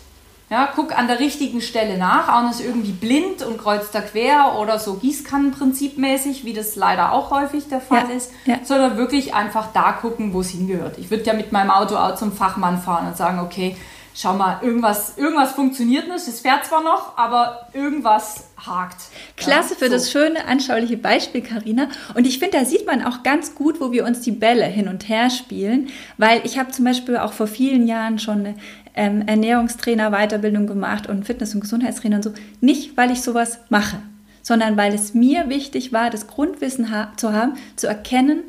[0.47, 4.59] Ja, guck an der richtigen Stelle nach, auch nicht irgendwie blind und kreuzt da quer
[4.59, 8.31] oder so Gießkannenprinzipmäßig, wie das leider auch häufig der Fall ja, ist,
[8.63, 10.99] sondern wirklich einfach da gucken, wo es hingehört.
[10.99, 13.75] Ich würde ja mit meinem Auto auch zum Fachmann fahren und sagen, okay,
[14.15, 18.95] schau mal, irgendwas, irgendwas funktioniert nicht, es fährt zwar noch, aber irgendwas hakt.
[19.36, 19.91] Klasse ja, für so.
[19.91, 21.89] das schöne, anschauliche Beispiel, Karina.
[22.15, 24.88] Und ich finde, da sieht man auch ganz gut, wo wir uns die Bälle hin
[24.88, 28.56] und her spielen, weil ich habe zum Beispiel auch vor vielen Jahren schon eine
[28.95, 32.34] ähm, Ernährungstrainer Weiterbildung gemacht und Fitness- und Gesundheitstrainer und so.
[32.62, 33.97] Nicht, weil ich sowas mache,
[34.41, 38.43] sondern weil es mir wichtig war, das Grundwissen ha zu haben, zu erkennen,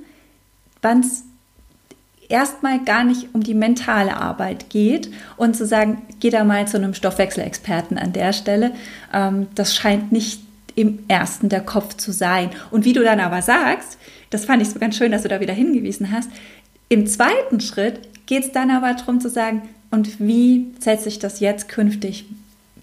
[0.80, 1.24] wann es
[2.30, 6.76] erstmal gar nicht um die mentale Arbeit geht und zu sagen, geh da mal zu
[6.76, 8.72] einem Stoffwechselexperten an der Stelle.
[9.12, 10.40] Ähm, das scheint nicht
[10.74, 12.50] im ersten der Kopf zu sein.
[12.70, 13.98] Und wie du dann aber sagst,
[14.30, 16.30] das fand ich so ganz schön, dass du da wieder hingewiesen hast,
[16.88, 21.40] im zweiten Schritt geht es dann aber darum zu sagen, und wie setze ich das
[21.40, 22.26] jetzt künftig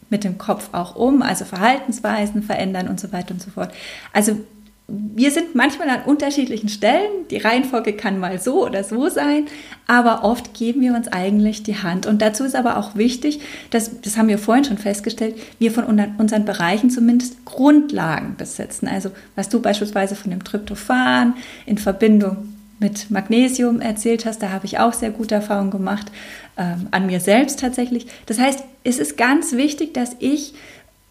[0.10, 3.74] mit dem Kopf auch um, also Verhaltensweisen verändern und so weiter und so fort.
[4.14, 4.40] Also
[4.88, 7.28] wir sind manchmal an unterschiedlichen Stellen.
[7.32, 9.46] Die Reihenfolge kann mal so oder so sein,
[9.88, 12.06] aber oft geben wir uns eigentlich die Hand.
[12.06, 15.86] Und dazu ist aber auch wichtig, dass, das haben wir vorhin schon festgestellt, wir von
[16.18, 18.88] unseren Bereichen zumindest Grundlagen besitzen.
[18.88, 24.66] Also was du beispielsweise von dem Tryptophan in Verbindung mit Magnesium erzählt hast, da habe
[24.66, 26.12] ich auch sehr gute Erfahrungen gemacht,
[26.58, 28.08] ähm, an mir selbst tatsächlich.
[28.26, 30.54] Das heißt, es ist ganz wichtig, dass ich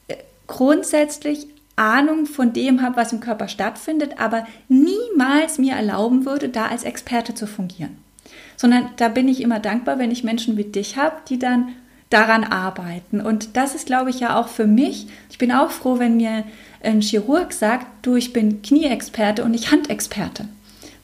[0.09, 6.49] äh, grundsätzlich Ahnung von dem habe, was im Körper stattfindet, aber niemals mir erlauben würde,
[6.49, 7.97] da als Experte zu fungieren.
[8.57, 11.69] Sondern da bin ich immer dankbar, wenn ich Menschen wie dich habe, die dann
[12.11, 13.21] daran arbeiten.
[13.21, 15.07] Und das ist, glaube ich, ja auch für mich.
[15.31, 16.45] Ich bin auch froh, wenn mir
[16.83, 20.47] ein Chirurg sagt, du, ich bin Knieexperte und nicht Handexperte.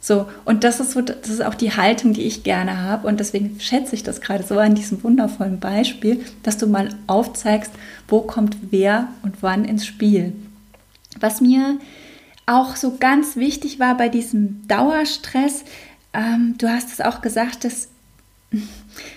[0.00, 3.08] So, und das ist so, das ist auch die Haltung, die ich gerne habe.
[3.08, 7.72] Und deswegen schätze ich das gerade so an diesem wundervollen Beispiel, dass du mal aufzeigst,
[8.06, 10.34] wo kommt wer und wann ins Spiel.
[11.20, 11.78] Was mir
[12.46, 15.64] auch so ganz wichtig war bei diesem Dauerstress,
[16.12, 17.88] ähm, du hast es auch gesagt, dass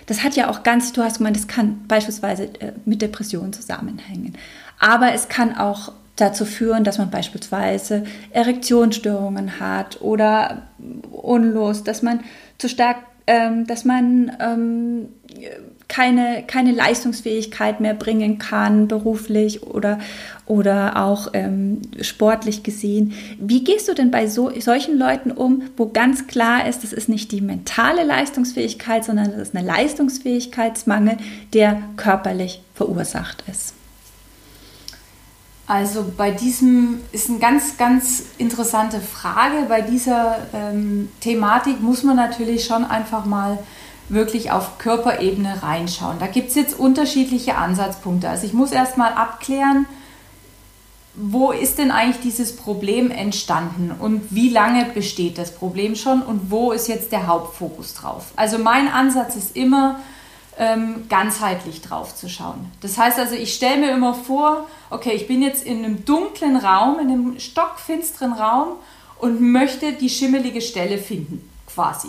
[0.06, 4.36] das hat ja auch ganz, du hast gemeint, das kann beispielsweise äh, mit Depressionen zusammenhängen.
[4.78, 10.62] Aber es kann auch dazu führen, dass man beispielsweise Erektionsstörungen hat oder
[11.10, 12.20] Unlust, dass man
[12.58, 15.08] zu stark, ähm, dass man ähm,
[15.92, 19.98] keine, keine Leistungsfähigkeit mehr bringen kann, beruflich oder,
[20.46, 23.12] oder auch ähm, sportlich gesehen.
[23.38, 27.10] Wie gehst du denn bei so, solchen Leuten um, wo ganz klar ist, das ist
[27.10, 31.18] nicht die mentale Leistungsfähigkeit, sondern das ist eine Leistungsfähigkeitsmangel,
[31.52, 33.74] der körperlich verursacht ist?
[35.66, 39.66] Also bei diesem ist eine ganz, ganz interessante Frage.
[39.68, 43.58] Bei dieser ähm, Thematik muss man natürlich schon einfach mal
[44.12, 46.18] wirklich auf Körperebene reinschauen.
[46.18, 48.28] Da gibt es jetzt unterschiedliche Ansatzpunkte.
[48.28, 49.86] Also ich muss erstmal abklären,
[51.14, 56.50] wo ist denn eigentlich dieses Problem entstanden und wie lange besteht das Problem schon und
[56.50, 58.32] wo ist jetzt der Hauptfokus drauf?
[58.36, 60.00] Also mein Ansatz ist immer,
[60.58, 62.70] ähm, ganzheitlich drauf zu schauen.
[62.80, 66.56] Das heißt also, ich stelle mir immer vor, okay, ich bin jetzt in einem dunklen
[66.56, 68.74] Raum, in einem stockfinsteren Raum
[69.18, 72.08] und möchte die schimmelige Stelle finden, quasi.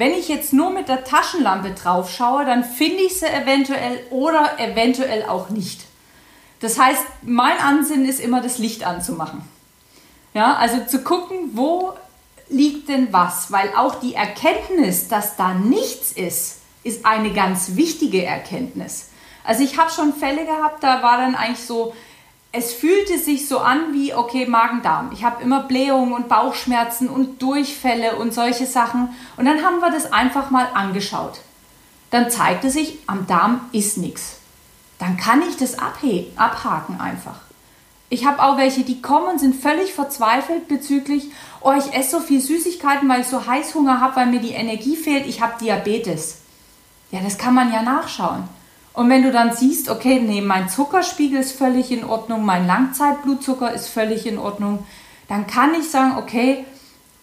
[0.00, 4.58] Wenn ich jetzt nur mit der Taschenlampe drauf schaue, dann finde ich sie eventuell oder
[4.58, 5.82] eventuell auch nicht.
[6.60, 9.42] Das heißt, mein Ansinn ist immer, das Licht anzumachen.
[10.32, 11.92] Ja, also zu gucken, wo
[12.48, 13.52] liegt denn was?
[13.52, 19.10] Weil auch die Erkenntnis, dass da nichts ist, ist eine ganz wichtige Erkenntnis.
[19.44, 21.92] Also ich habe schon Fälle gehabt, da war dann eigentlich so,
[22.52, 25.12] es fühlte sich so an wie, okay, Magen-Darm.
[25.12, 29.14] Ich habe immer Blähungen und Bauchschmerzen und Durchfälle und solche Sachen.
[29.36, 31.40] Und dann haben wir das einfach mal angeschaut.
[32.10, 34.38] Dann zeigte sich, am Darm ist nichts.
[34.98, 37.36] Dann kann ich das abhaken einfach.
[38.08, 42.40] Ich habe auch welche, die kommen, sind völlig verzweifelt bezüglich, oh, ich esse so viel
[42.40, 46.38] Süßigkeiten, weil ich so Heißhunger habe, weil mir die Energie fehlt, ich habe Diabetes.
[47.12, 48.48] Ja, das kann man ja nachschauen.
[48.92, 53.72] Und wenn du dann siehst, okay, nee, mein Zuckerspiegel ist völlig in Ordnung, mein Langzeitblutzucker
[53.72, 54.84] ist völlig in Ordnung,
[55.28, 56.64] dann kann ich sagen, okay,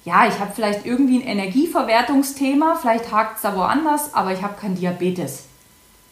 [0.06, 4.56] ja, ich habe vielleicht irgendwie ein Energieverwertungsthema, vielleicht hakt es da woanders, aber ich habe
[4.60, 5.43] kein Diabetes.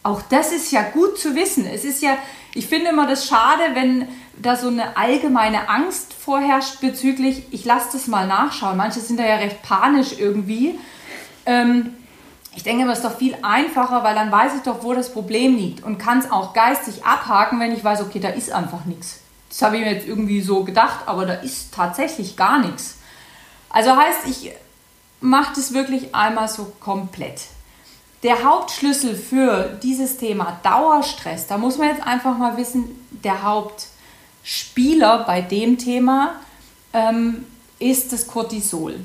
[0.02, 1.66] Auch das ist ja gut zu wissen.
[1.66, 2.18] Es ist ja,
[2.54, 4.06] ich finde immer das schade, wenn
[4.40, 8.76] da so eine allgemeine Angst vorherrscht bezüglich, ich lasse das mal nachschauen.
[8.76, 10.78] Manche sind da ja recht panisch irgendwie.
[11.46, 11.94] Ähm,
[12.56, 15.56] ich denke es ist doch viel einfacher, weil dann weiß ich doch, wo das Problem
[15.56, 19.20] liegt und kann es auch geistig abhaken, wenn ich weiß, okay, da ist einfach nichts.
[19.50, 22.96] Das habe ich mir jetzt irgendwie so gedacht, aber da ist tatsächlich gar nichts.
[23.68, 24.52] Also heißt, ich
[25.20, 27.42] mache das wirklich einmal so komplett.
[28.22, 35.24] Der Hauptschlüssel für dieses Thema Dauerstress, da muss man jetzt einfach mal wissen, der Hauptspieler
[35.24, 36.36] bei dem Thema
[36.94, 37.44] ähm,
[37.78, 38.98] ist das Cortisol.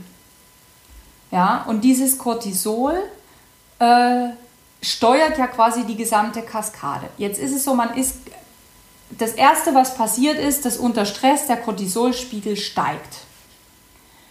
[1.32, 2.98] Ja, und dieses Cortisol
[3.82, 4.30] äh,
[4.82, 7.08] steuert ja quasi die gesamte Kaskade.
[7.17, 8.15] Jetzt ist es so, man ist
[9.17, 13.20] das erste, was passiert ist, dass unter Stress der Cortisolspiegel steigt.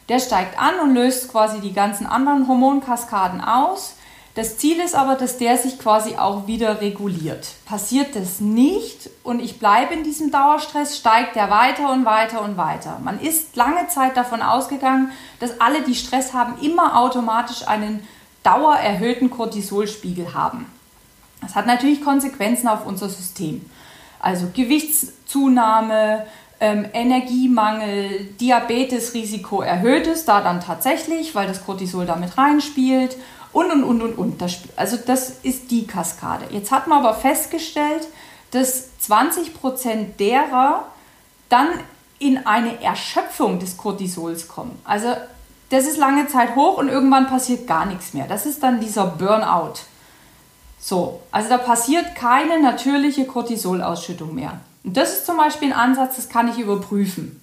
[0.09, 3.95] Der steigt an und löst quasi die ganzen anderen Hormonkaskaden aus.
[4.35, 7.49] Das Ziel ist aber, dass der sich quasi auch wieder reguliert.
[7.67, 12.57] Passiert das nicht und ich bleibe in diesem Dauerstress, steigt der weiter und weiter und
[12.57, 13.01] weiter.
[13.03, 15.11] Man ist lange Zeit davon ausgegangen,
[15.41, 18.07] dass alle, die Stress haben, immer automatisch einen
[18.43, 20.67] dauererhöhten Cortisolspiegel haben.
[21.41, 23.65] Das hat natürlich Konsequenzen auf unser System.
[24.19, 26.27] Also Gewichtszunahme,
[26.61, 33.17] ähm, Energiemangel, Diabetesrisiko erhöht es da dann tatsächlich, weil das Cortisol damit reinspielt
[33.53, 34.43] und und und und und.
[34.77, 36.47] also das ist die Kaskade.
[36.51, 38.07] Jetzt hat man aber festgestellt,
[38.51, 40.85] dass 20% derer
[41.49, 41.69] dann
[42.19, 44.79] in eine Erschöpfung des Cortisols kommen.
[44.85, 45.09] Also
[45.71, 48.27] das ist lange Zeit hoch und irgendwann passiert gar nichts mehr.
[48.27, 49.75] Das ist dann dieser Burnout.
[50.79, 54.61] So, also da passiert keine natürliche Cortisolausschüttung mehr.
[54.83, 57.41] Und das ist zum Beispiel ein Ansatz, das kann ich überprüfen.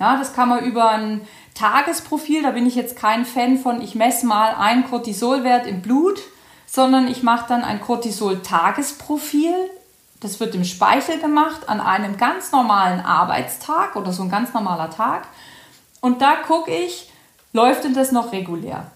[0.00, 1.20] Ja, das kann man über ein
[1.54, 6.20] Tagesprofil, da bin ich jetzt kein Fan von, ich messe mal einen Cortisolwert im Blut,
[6.66, 9.54] sondern ich mache dann ein Cortisol-Tagesprofil.
[10.20, 14.90] Das wird im Speichel gemacht an einem ganz normalen Arbeitstag oder so ein ganz normaler
[14.90, 15.28] Tag.
[16.00, 17.10] Und da gucke ich,
[17.52, 18.90] läuft denn das noch regulär?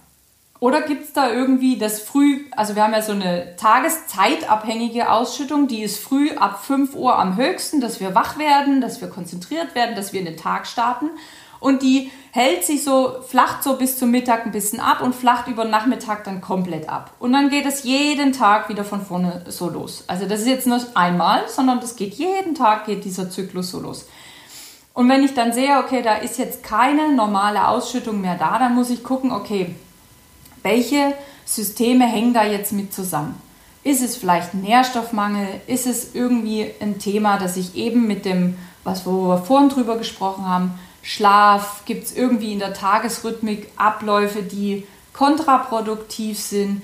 [0.62, 5.66] Oder gibt es da irgendwie das früh, also wir haben ja so eine tageszeitabhängige Ausschüttung,
[5.66, 9.74] die ist früh ab 5 Uhr am höchsten, dass wir wach werden, dass wir konzentriert
[9.74, 11.10] werden, dass wir in den Tag starten.
[11.58, 15.48] Und die hält sich so, flacht so bis zum Mittag ein bisschen ab und flacht
[15.48, 17.12] über Nachmittag dann komplett ab.
[17.18, 20.04] Und dann geht es jeden Tag wieder von vorne so los.
[20.06, 23.80] Also das ist jetzt nicht einmal, sondern das geht jeden Tag, geht dieser Zyklus so
[23.80, 24.06] los.
[24.94, 28.74] Und wenn ich dann sehe, okay, da ist jetzt keine normale Ausschüttung mehr da, dann
[28.74, 29.74] muss ich gucken, okay,
[30.62, 33.40] welche Systeme hängen da jetzt mit zusammen?
[33.84, 35.48] Ist es vielleicht Nährstoffmangel?
[35.66, 40.46] Ist es irgendwie ein Thema, das ich eben mit dem, was wir vorhin drüber gesprochen
[40.46, 46.82] haben, Schlaf, gibt es irgendwie in der Tagesrhythmik Abläufe, die kontraproduktiv sind?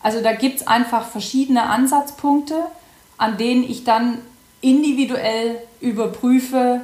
[0.00, 2.54] Also da gibt es einfach verschiedene Ansatzpunkte,
[3.18, 4.18] an denen ich dann
[4.60, 6.82] individuell überprüfe,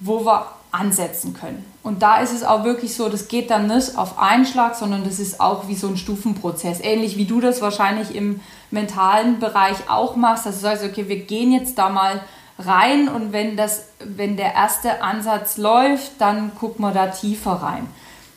[0.00, 1.64] wo wir ansetzen können.
[1.82, 5.04] Und da ist es auch wirklich so, das geht dann nicht auf einen Schlag, sondern
[5.04, 6.80] das ist auch wie so ein Stufenprozess.
[6.80, 8.40] Ähnlich wie du das wahrscheinlich im
[8.70, 12.20] mentalen Bereich auch machst, dass du sagst, okay, wir gehen jetzt da mal
[12.58, 17.86] rein und wenn, das, wenn der erste Ansatz läuft, dann gucken wir da tiefer rein.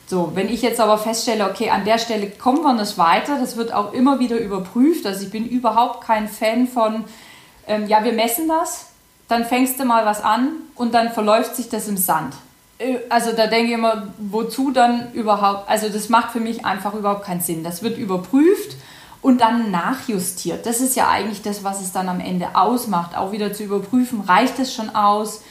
[0.06, 3.56] So, wenn ich jetzt aber feststelle, okay, an der Stelle kommen wir nicht weiter, das
[3.56, 5.06] wird auch immer wieder überprüft.
[5.06, 7.04] Also ich bin überhaupt kein Fan von,
[7.66, 8.91] ähm, ja, wir messen das,
[9.32, 12.34] dann fängst du mal was an und dann verläuft sich das im Sand.
[12.78, 16.94] Äh, also da denke ich immer, wozu dann überhaupt, also das macht für mich einfach
[16.94, 17.64] überhaupt keinen Sinn.
[17.64, 18.76] Das wird überprüft
[19.22, 20.66] und dann nachjustiert.
[20.66, 24.20] Das ist ja eigentlich das, was es dann am Ende ausmacht, auch wieder zu überprüfen,
[24.20, 25.42] reicht es schon aus,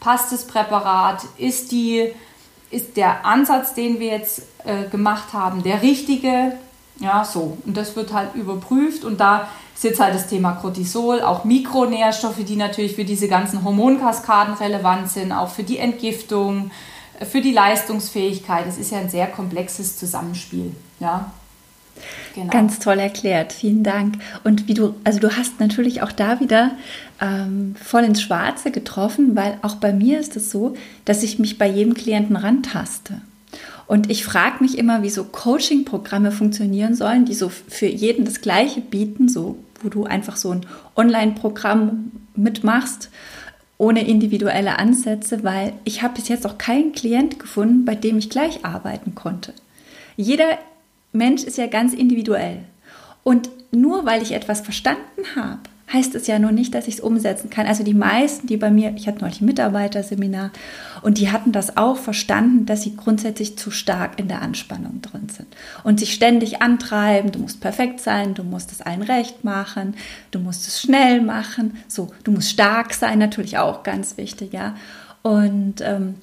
[0.00, 2.12] passt das Präparat, ist, die,
[2.70, 6.58] ist der Ansatz, den wir jetzt äh, gemacht haben, der richtige,
[6.98, 7.56] ja, so.
[7.64, 9.48] Und das wird halt überprüft und da
[9.80, 15.08] ist jetzt halt das Thema Cortisol, auch Mikronährstoffe, die natürlich für diese ganzen Hormonkaskaden relevant
[15.08, 16.70] sind, auch für die Entgiftung,
[17.26, 18.66] für die Leistungsfähigkeit.
[18.68, 20.72] Es ist ja ein sehr komplexes Zusammenspiel.
[20.98, 21.32] Ja.
[22.34, 22.52] Genau.
[22.52, 24.16] Ganz toll erklärt, vielen Dank.
[24.44, 26.72] Und wie du, also du hast natürlich auch da wieder
[27.18, 30.74] ähm, voll ins Schwarze getroffen, weil auch bei mir ist es so,
[31.06, 33.22] dass ich mich bei jedem Klienten rantaste.
[33.86, 38.42] Und ich frage mich immer, wie so Coaching-Programme funktionieren sollen, die so für jeden das
[38.42, 40.66] Gleiche bieten, so wo du einfach so ein
[40.96, 43.10] Online-Programm mitmachst
[43.78, 48.28] ohne individuelle Ansätze, weil ich habe bis jetzt auch keinen Klient gefunden, bei dem ich
[48.28, 49.54] gleich arbeiten konnte.
[50.16, 50.58] Jeder
[51.12, 52.58] Mensch ist ja ganz individuell.
[53.22, 55.60] Und nur weil ich etwas verstanden habe,
[55.92, 57.66] heißt es ja nur nicht, dass ich es umsetzen kann.
[57.66, 60.50] Also die meisten, die bei mir, ich hatte neulich ein Mitarbeiterseminar
[61.02, 65.28] und die hatten das auch verstanden, dass sie grundsätzlich zu stark in der Anspannung drin
[65.28, 65.48] sind
[65.82, 69.94] und sich ständig antreiben, du musst perfekt sein, du musst es allen recht machen,
[70.30, 74.76] du musst es schnell machen, so, du musst stark sein, natürlich auch ganz wichtig, ja.
[75.22, 76.14] Und ähm,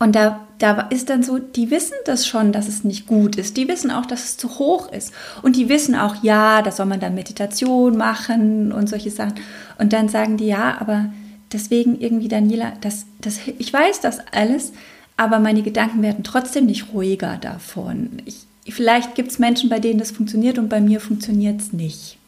[0.00, 3.56] und da, da ist dann so, die wissen das schon, dass es nicht gut ist.
[3.56, 5.12] Die wissen auch, dass es zu hoch ist.
[5.42, 9.34] Und die wissen auch, ja, da soll man dann Meditation machen und solche Sachen.
[9.76, 11.06] Und dann sagen die, ja, aber
[11.52, 14.72] deswegen irgendwie, Daniela, das, das, ich weiß das alles,
[15.16, 18.22] aber meine Gedanken werden trotzdem nicht ruhiger davon.
[18.24, 22.18] Ich, vielleicht gibt es Menschen, bei denen das funktioniert und bei mir funktioniert es nicht.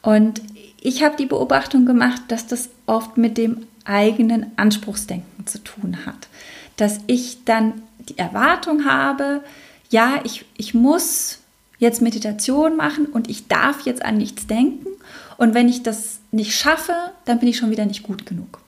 [0.00, 0.40] Und
[0.80, 6.28] ich habe die Beobachtung gemacht, dass das oft mit dem eigenen Anspruchsdenken zu tun hat
[6.76, 9.42] dass ich dann die Erwartung habe,
[9.90, 11.38] ja, ich, ich muss
[11.78, 14.88] jetzt Meditation machen und ich darf jetzt an nichts denken.
[15.36, 16.94] Und wenn ich das nicht schaffe,
[17.24, 18.60] dann bin ich schon wieder nicht gut genug.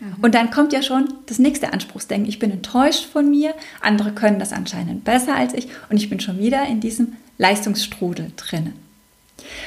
[0.00, 0.16] Mhm.
[0.22, 2.28] Und dann kommt ja schon das nächste Anspruchsdenken.
[2.28, 6.20] Ich bin enttäuscht von mir, andere können das anscheinend besser als ich und ich bin
[6.20, 8.81] schon wieder in diesem Leistungsstrudel drinnen.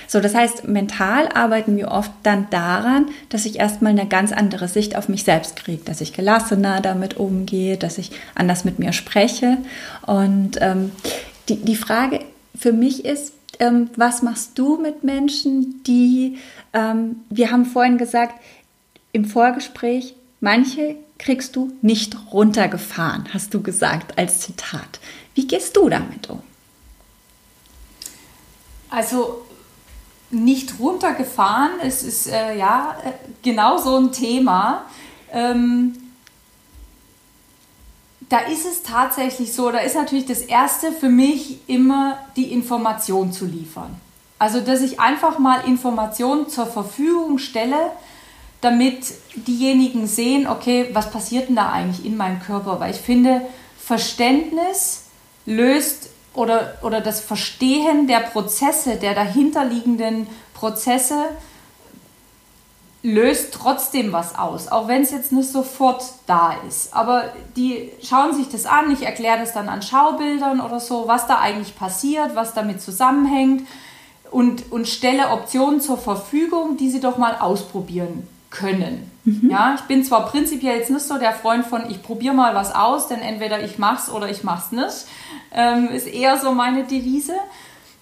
[0.08, 4.68] So, das heißt, mental arbeiten wir oft dann daran, dass ich erstmal eine ganz andere
[4.68, 8.94] Sicht auf mich selbst kriege, dass ich gelassener damit umgehe, dass ich anders mit mir
[8.94, 9.58] spreche.
[10.06, 10.92] Und ähm,
[11.50, 12.20] die, die Frage
[12.58, 16.38] für mich ist, ähm, was machst du mit Menschen, die,
[16.74, 18.36] ähm, wir haben vorhin gesagt,
[19.12, 25.00] im Vorgespräch, manche kriegst du nicht runtergefahren, hast du gesagt als Zitat.
[25.34, 26.42] Wie gehst du damit um?
[28.90, 29.45] Also
[30.32, 31.72] nicht runtergefahren.
[31.82, 33.12] Es ist äh, ja äh,
[33.44, 34.84] genau so ein Thema.
[35.32, 35.96] Ähm,
[38.30, 43.32] da ist es tatsächlich so, da ist natürlich das Erste für mich immer die Information
[43.32, 43.96] zu liefern.
[44.40, 47.92] Also, dass ich einfach mal Informationen zur Verfügung stelle,
[48.62, 52.80] damit diejenigen sehen, okay, was passiert denn da eigentlich in meinem Körper?
[52.80, 53.42] Weil ich finde,
[53.78, 55.04] Verständnis
[55.46, 61.30] löst oder, oder das Verstehen der Prozesse, der dahinterliegenden Prozesse,
[63.02, 66.94] löst trotzdem was aus, auch wenn es jetzt nicht sofort da ist.
[66.94, 67.26] Aber
[67.56, 71.40] die schauen sich das an, ich erkläre das dann an Schaubildern oder so, was da
[71.40, 73.68] eigentlich passiert, was damit zusammenhängt
[74.32, 79.12] und, und stelle Optionen zur Verfügung, die sie doch mal ausprobieren können.
[79.26, 79.50] Mhm.
[79.50, 82.74] Ja, ich bin zwar prinzipiell jetzt nicht so der Freund von, ich probiere mal was
[82.74, 85.06] aus, denn entweder ich mach's oder ich mach's nicht.
[85.52, 87.36] Ähm, ist eher so meine Devise.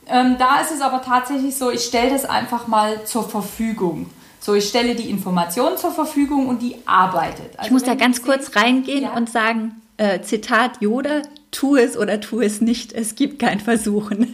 [0.08, 4.10] Ähm, da ist es aber tatsächlich so, ich stelle das einfach mal zur Verfügung.
[4.40, 7.58] So, ich stelle die Information zur Verfügung und die arbeitet.
[7.58, 9.14] Also ich muss da ganz kurz reingehen ja.
[9.14, 11.22] und sagen, äh, Zitat Yoda,
[11.54, 14.34] tu es oder tu es nicht, es gibt kein Versuchen.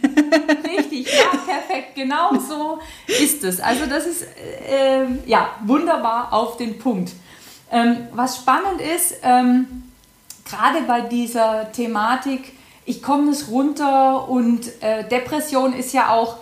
[0.76, 3.60] Richtig, ja, perfekt, genau so ist es.
[3.60, 4.22] Also das ist
[4.68, 7.12] äh, ja wunderbar auf den Punkt.
[7.70, 9.84] Ähm, was spannend ist, ähm,
[10.44, 12.52] gerade bei dieser Thematik,
[12.84, 16.38] ich komme nicht runter und äh, Depression ist ja auch,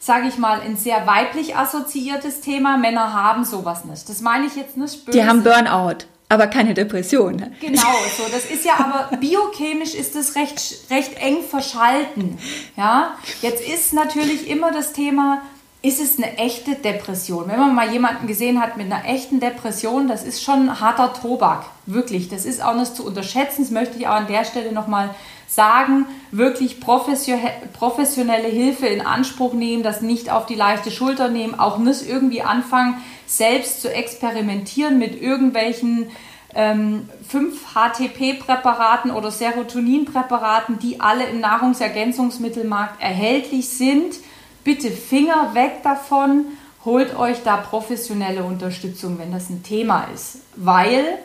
[0.00, 2.76] sage ich mal, ein sehr weiblich assoziiertes Thema.
[2.76, 4.08] Männer haben sowas nicht.
[4.08, 5.16] Das meine ich jetzt nicht böse.
[5.16, 7.44] Die haben Burnout aber keine Depression.
[7.60, 8.22] Genau, so.
[8.32, 12.38] Das ist ja aber biochemisch ist es recht, recht eng verschalten.
[12.74, 15.42] Ja, jetzt ist natürlich immer das Thema,
[15.82, 17.48] ist es eine echte Depression?
[17.48, 21.66] Wenn man mal jemanden gesehen hat mit einer echten Depression, das ist schon harter Tobak.
[21.84, 22.30] Wirklich.
[22.30, 23.64] Das ist auch nicht zu unterschätzen.
[23.64, 25.14] Das möchte ich auch an der Stelle nochmal
[25.48, 26.06] sagen.
[26.30, 32.08] Wirklich professionelle Hilfe in Anspruch nehmen, das nicht auf die leichte Schulter nehmen, auch nicht
[32.08, 33.02] irgendwie anfangen,
[33.36, 36.10] selbst zu experimentieren mit irgendwelchen
[36.54, 44.16] ähm, 5-HTP-Präparaten oder Serotonin-Präparaten, die alle im Nahrungsergänzungsmittelmarkt erhältlich sind.
[44.64, 46.44] Bitte Finger weg davon,
[46.84, 51.18] holt euch da professionelle Unterstützung, wenn das ein Thema ist, weil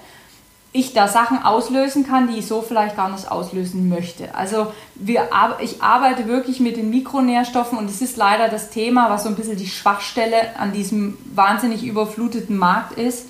[0.74, 4.36] ich da Sachen auslösen kann, die ich so vielleicht gar nicht auslösen möchte.
[4.36, 9.24] Also wir, ich arbeite wirklich mit den Mikronährstoffen und es ist leider das Thema, was
[9.24, 13.28] so ein bisschen die Schwachstelle an diesem wahnsinnig überfluteten Markt ist.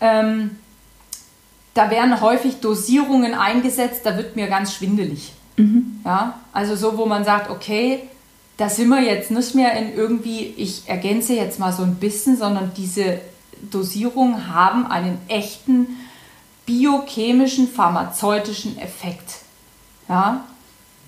[0.00, 0.56] Ähm,
[1.74, 5.32] da werden häufig Dosierungen eingesetzt, da wird mir ganz schwindelig.
[5.56, 6.00] Mhm.
[6.04, 8.00] Ja, also so, wo man sagt, okay,
[8.56, 12.36] da sind wir jetzt nicht mehr in irgendwie, ich ergänze jetzt mal so ein bisschen,
[12.36, 13.20] sondern diese
[13.70, 15.86] Dosierungen haben einen echten
[16.68, 19.36] biochemischen, pharmazeutischen Effekt.
[20.06, 20.44] Ja,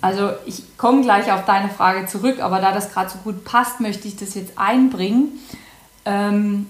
[0.00, 3.78] also ich komme gleich auf deine Frage zurück, aber da das gerade so gut passt,
[3.78, 5.38] möchte ich das jetzt einbringen.
[6.06, 6.66] Ähm,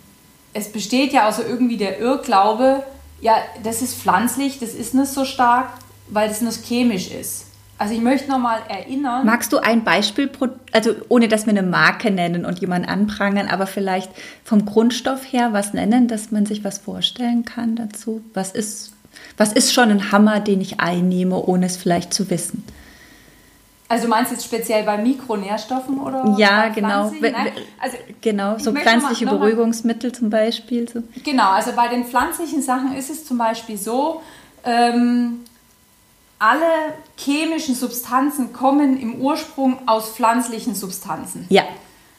[0.53, 2.83] es besteht ja also irgendwie der Irrglaube,
[3.21, 5.69] ja, das ist pflanzlich, das ist nicht so stark,
[6.09, 7.45] weil das nicht chemisch ist.
[7.81, 9.25] Also ich möchte nochmal erinnern.
[9.25, 10.31] Magst du ein Beispiel,
[10.71, 14.11] also ohne dass wir eine Marke nennen und jemanden anprangern, aber vielleicht
[14.45, 18.23] vom Grundstoff her was nennen, dass man sich was vorstellen kann dazu?
[18.35, 18.93] Was ist,
[19.39, 22.65] was ist schon ein Hammer, den ich einnehme, ohne es vielleicht zu wissen?
[23.89, 26.37] Also meinst du jetzt speziell bei Mikronährstoffen oder?
[26.37, 27.11] Ja, genau.
[27.81, 30.87] Also genau, so pflanzliche mal, Beruhigungsmittel zum Beispiel.
[30.87, 31.03] So.
[31.25, 34.21] Genau, also bei den pflanzlichen Sachen ist es zum Beispiel so,
[34.67, 35.45] ähm,
[36.41, 41.47] alle chemischen Substanzen kommen im Ursprung aus pflanzlichen Substanzen.
[41.51, 41.65] Ja.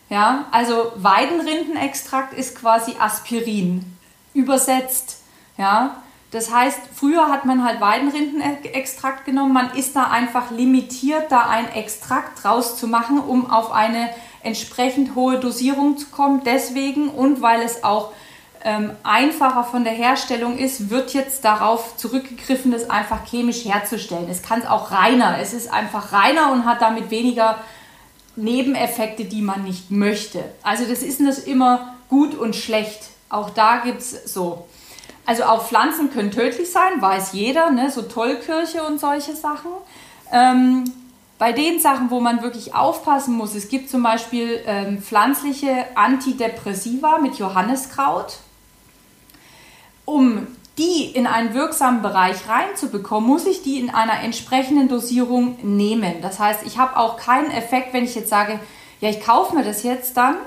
[0.09, 3.97] Ja, also Weidenrindenextrakt ist quasi Aspirin
[4.33, 5.17] übersetzt.
[5.57, 5.95] Ja,
[6.31, 11.71] das heißt, früher hat man halt Weidenrindenextrakt genommen, man ist da einfach limitiert, da ein
[11.73, 14.09] Extrakt draus zu machen, um auf eine
[14.43, 16.41] entsprechend hohe Dosierung zu kommen.
[16.45, 18.11] Deswegen und weil es auch
[18.63, 24.27] ähm, einfacher von der Herstellung ist, wird jetzt darauf zurückgegriffen, das einfach chemisch herzustellen.
[24.29, 27.57] Es kann es auch reiner, es ist einfach reiner und hat damit weniger
[28.35, 30.43] Nebeneffekte, die man nicht möchte.
[30.63, 33.09] Also das ist nicht immer gut und schlecht.
[33.29, 34.67] Auch da gibt es so.
[35.25, 37.89] Also auch Pflanzen können tödlich sein, weiß jeder, ne?
[37.89, 39.71] so Tollkirche und solche Sachen.
[40.31, 40.85] Ähm,
[41.37, 47.17] bei den Sachen, wo man wirklich aufpassen muss, es gibt zum Beispiel ähm, pflanzliche Antidepressiva
[47.17, 48.37] mit Johanniskraut.
[50.05, 50.47] Um
[50.77, 56.15] die in einen wirksamen Bereich reinzubekommen, muss ich die in einer entsprechenden Dosierung nehmen.
[56.21, 58.59] Das heißt, ich habe auch keinen Effekt, wenn ich jetzt sage,
[58.99, 60.37] ja, ich kaufe mir das jetzt dann,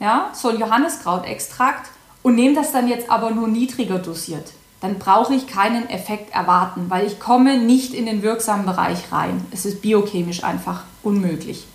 [0.00, 1.90] ja, so ein Johanniskrautextrakt
[2.22, 6.86] und nehme das dann jetzt aber nur niedriger dosiert, dann brauche ich keinen Effekt erwarten,
[6.88, 9.44] weil ich komme nicht in den wirksamen Bereich rein.
[9.52, 11.66] Es ist biochemisch einfach unmöglich.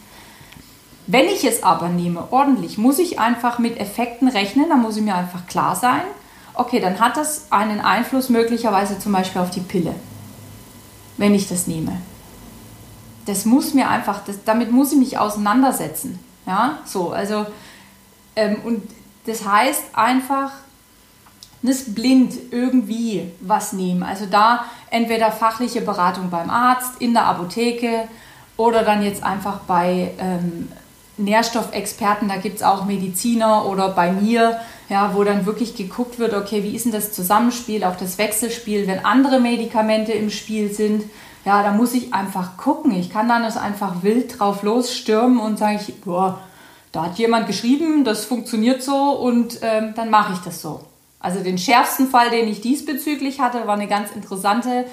[1.07, 5.03] Wenn ich es aber nehme, ordentlich, muss ich einfach mit Effekten rechnen, da muss ich
[5.03, 6.01] mir einfach klar sein,
[6.53, 9.95] okay, dann hat das einen Einfluss möglicherweise zum Beispiel auf die Pille,
[11.17, 12.01] wenn ich das nehme.
[13.25, 16.19] Das muss mir einfach, das, damit muss ich mich auseinandersetzen.
[16.45, 17.45] Ja, so, also,
[18.35, 18.83] ähm, und
[19.25, 20.51] das heißt einfach
[21.61, 24.03] nicht blind irgendwie was nehmen.
[24.03, 28.07] Also da entweder fachliche Beratung beim Arzt, in der Apotheke
[28.57, 30.71] oder dann jetzt einfach bei ähm,
[31.17, 34.59] Nährstoffexperten, da gibt es auch Mediziner oder bei mir,
[34.89, 38.87] ja, wo dann wirklich geguckt wird, okay, wie ist denn das Zusammenspiel, auch das Wechselspiel,
[38.87, 41.03] wenn andere Medikamente im Spiel sind.
[41.45, 42.91] Ja, da muss ich einfach gucken.
[42.91, 46.39] Ich kann dann das einfach wild drauf losstürmen und sage ich, boah,
[46.91, 50.81] da hat jemand geschrieben, das funktioniert so und ähm, dann mache ich das so.
[51.19, 54.85] Also den schärfsten Fall, den ich diesbezüglich hatte, war eine ganz interessante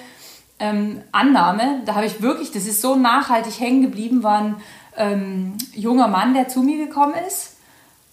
[0.59, 1.83] ähm, Annahme.
[1.87, 4.57] Da habe ich wirklich, das ist so nachhaltig hängen geblieben, war ein
[4.99, 7.57] ähm, junger Mann, der zu mir gekommen ist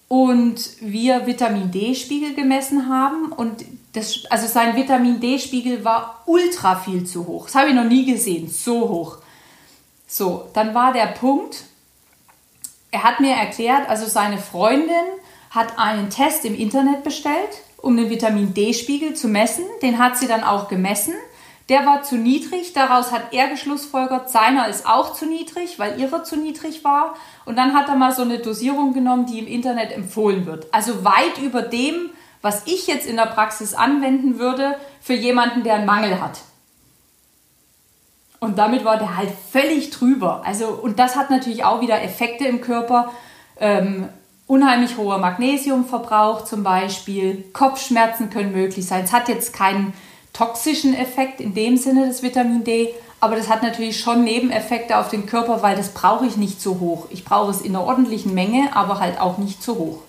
[0.07, 7.05] und wir Vitamin D-Spiegel gemessen haben und das, also sein Vitamin D-Spiegel war ultra viel
[7.05, 7.45] zu hoch.
[7.45, 9.17] Das habe ich noch nie gesehen, so hoch.
[10.07, 11.63] So, dann war der Punkt,
[12.91, 14.95] er hat mir erklärt, also seine Freundin
[15.49, 19.65] hat einen Test im Internet bestellt, um den Vitamin D-Spiegel zu messen.
[19.81, 21.13] Den hat sie dann auch gemessen.
[21.69, 26.23] Der war zu niedrig, daraus hat er geschlussfolgert, seiner ist auch zu niedrig, weil ihrer
[26.23, 27.15] zu niedrig war.
[27.45, 30.71] Und dann hat er mal so eine Dosierung genommen, die im Internet empfohlen wird.
[30.71, 32.11] Also weit über dem,
[32.43, 36.41] was ich jetzt in der Praxis anwenden würde für jemanden, der einen Mangel hat.
[38.39, 40.43] Und damit war der halt völlig drüber.
[40.45, 43.11] Also, und das hat natürlich auch wieder Effekte im Körper.
[43.59, 44.07] Ähm,
[44.45, 47.43] unheimlich hoher Magnesiumverbrauch zum Beispiel.
[47.53, 49.05] Kopfschmerzen können möglich sein.
[49.05, 49.93] Es hat jetzt keinen
[50.35, 55.09] toxischen Effekt in dem Sinne des Vitamin D, aber das hat natürlich schon Nebeneffekte auf
[55.09, 57.07] den Körper, weil das brauche ich nicht so hoch.
[57.09, 59.99] Ich brauche es in einer ordentlichen Menge, aber halt auch nicht zu hoch.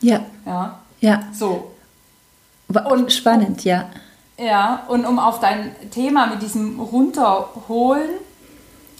[0.00, 0.20] Ja.
[0.46, 0.78] Ja.
[1.00, 1.22] Ja.
[1.32, 1.72] So.
[2.68, 3.90] Und spannend, ja.
[4.38, 8.08] Ja, und um auf dein Thema mit diesem Runterholen,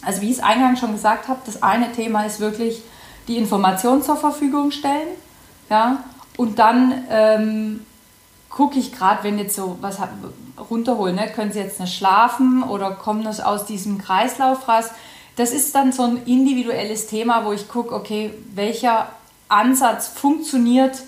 [0.05, 2.83] also wie ich es eingangs schon gesagt habe, das eine Thema ist wirklich
[3.29, 5.09] die Information zur Verfügung stellen.
[5.71, 6.05] Ja,
[6.37, 7.87] und dann ähm,
[8.51, 9.99] gucke ich gerade, wenn jetzt so was
[10.69, 14.91] runterholen, ne, können sie jetzt nicht schlafen oder kommen das aus diesem Kreislauf raus.
[15.37, 19.09] Das ist dann so ein individuelles Thema, wo ich gucke, okay, welcher
[19.49, 21.03] Ansatz funktioniert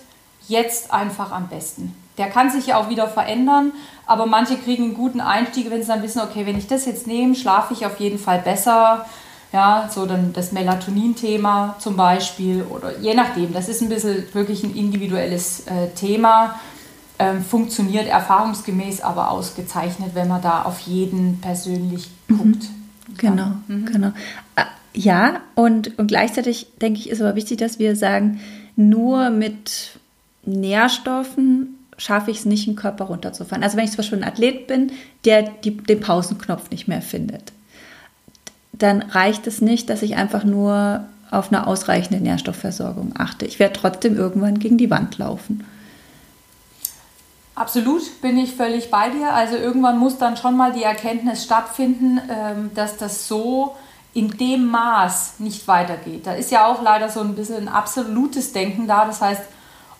[0.49, 1.95] jetzt einfach am besten.
[2.18, 3.72] Der kann sich ja auch wieder verändern,
[4.07, 7.07] aber manche kriegen einen guten Einstieg, wenn sie dann wissen, okay, wenn ich das jetzt
[7.07, 9.07] nehme, schlafe ich auf jeden Fall besser.
[9.53, 13.53] Ja, so dann das Melatonin-Thema zum Beispiel oder je nachdem.
[13.53, 16.59] Das ist ein bisschen wirklich ein individuelles äh, Thema.
[17.23, 22.39] Ähm, funktioniert erfahrungsgemäß aber ausgezeichnet, wenn man da auf jeden persönlich mhm.
[22.39, 22.64] guckt.
[23.18, 23.87] Genau, mhm.
[23.87, 24.09] genau.
[24.57, 24.64] Äh,
[24.95, 28.41] ja, und, und gleichzeitig denke ich, ist aber wichtig, dass wir sagen,
[28.77, 29.99] nur mit
[30.45, 33.62] Nährstoffen schaffe ich es nicht, den Körper runterzufahren.
[33.62, 34.91] Also wenn ich zum Beispiel ein Athlet bin,
[35.25, 37.53] der die, den Pausenknopf nicht mehr findet,
[38.73, 43.47] dann reicht es nicht, dass ich einfach nur auf eine ausreichende Nährstoffversorgung achte.
[43.47, 45.64] Ich werde trotzdem irgendwann gegen die Wand laufen.
[47.55, 49.33] Absolut bin ich völlig bei dir.
[49.33, 53.77] Also irgendwann muss dann schon mal die Erkenntnis stattfinden, ähm, dass das so
[54.15, 56.27] in dem Maß nicht weitergeht.
[56.27, 59.05] Da ist ja auch leider so ein bisschen ein absolutes Denken da.
[59.05, 59.43] Das heißt,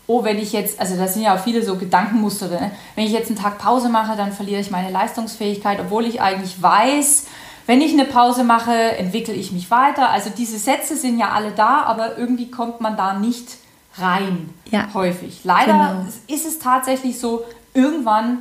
[0.07, 2.73] oh, wenn ich jetzt, also das sind ja auch viele so Gedankenmuster, ne?
[2.95, 6.61] wenn ich jetzt einen Tag Pause mache, dann verliere ich meine Leistungsfähigkeit, obwohl ich eigentlich
[6.61, 7.27] weiß,
[7.67, 10.11] wenn ich eine Pause mache, entwickle ich mich weiter.
[10.11, 13.57] Also diese Sätze sind ja alle da, aber irgendwie kommt man da nicht
[13.97, 14.53] rein.
[14.71, 14.89] Ja.
[14.95, 15.41] Häufig.
[15.45, 16.07] Leider genau.
[16.29, 18.39] ist es tatsächlich so, irgendwann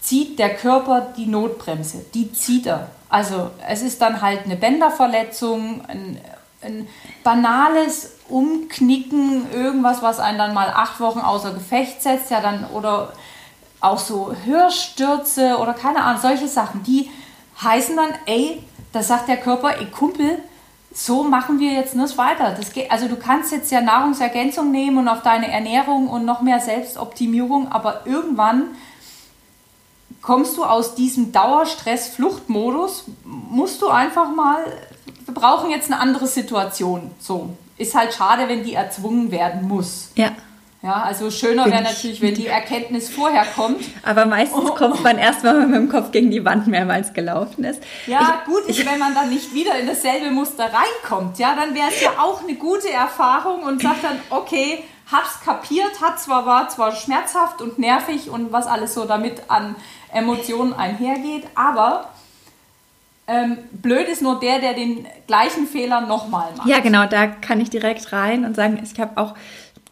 [0.00, 2.04] zieht der Körper die Notbremse.
[2.12, 2.90] Die zieht er.
[3.08, 6.18] Also es ist dann halt eine Bänderverletzung, ein,
[6.62, 6.86] ein
[7.22, 13.12] banales Umknicken, irgendwas, was einen dann mal acht Wochen außer Gefecht setzt, ja dann oder
[13.80, 17.10] auch so Hörstürze oder keine Ahnung, solche Sachen, die
[17.62, 18.62] heißen dann, ey,
[18.92, 20.38] da sagt der Körper, ey Kumpel,
[20.94, 22.54] so machen wir jetzt nicht weiter.
[22.56, 26.40] Das geht, also du kannst jetzt ja Nahrungsergänzung nehmen und auf deine Ernährung und noch
[26.40, 28.68] mehr Selbstoptimierung, aber irgendwann
[30.22, 34.64] kommst du aus diesem Dauerstress-Fluchtmodus, musst du einfach mal,
[35.26, 37.10] wir brauchen jetzt eine andere Situation.
[37.18, 40.10] So, ist halt schade, wenn die erzwungen werden muss.
[40.14, 40.30] Ja.
[40.84, 43.82] Ja, also schöner wäre natürlich, wenn die Erkenntnis vorher kommt.
[44.02, 44.74] Aber meistens oh.
[44.74, 47.82] kommt man erst mal, wenn man mit dem Kopf gegen die Wand mehrmals gelaufen ist.
[48.06, 51.74] Ja, ich, gut, ich, wenn man dann nicht wieder in dasselbe Muster reinkommt, ja, dann
[51.74, 56.44] wäre es ja auch eine gute Erfahrung und sagt dann, okay, hab's kapiert, hat zwar
[56.44, 59.76] war zwar schmerzhaft und nervig und was alles so damit an
[60.12, 62.10] Emotionen einhergeht, aber
[63.26, 66.68] ähm, blöd ist nur der, der den gleichen Fehler nochmal macht.
[66.68, 69.34] Ja, genau, da kann ich direkt rein und sagen, ich habe auch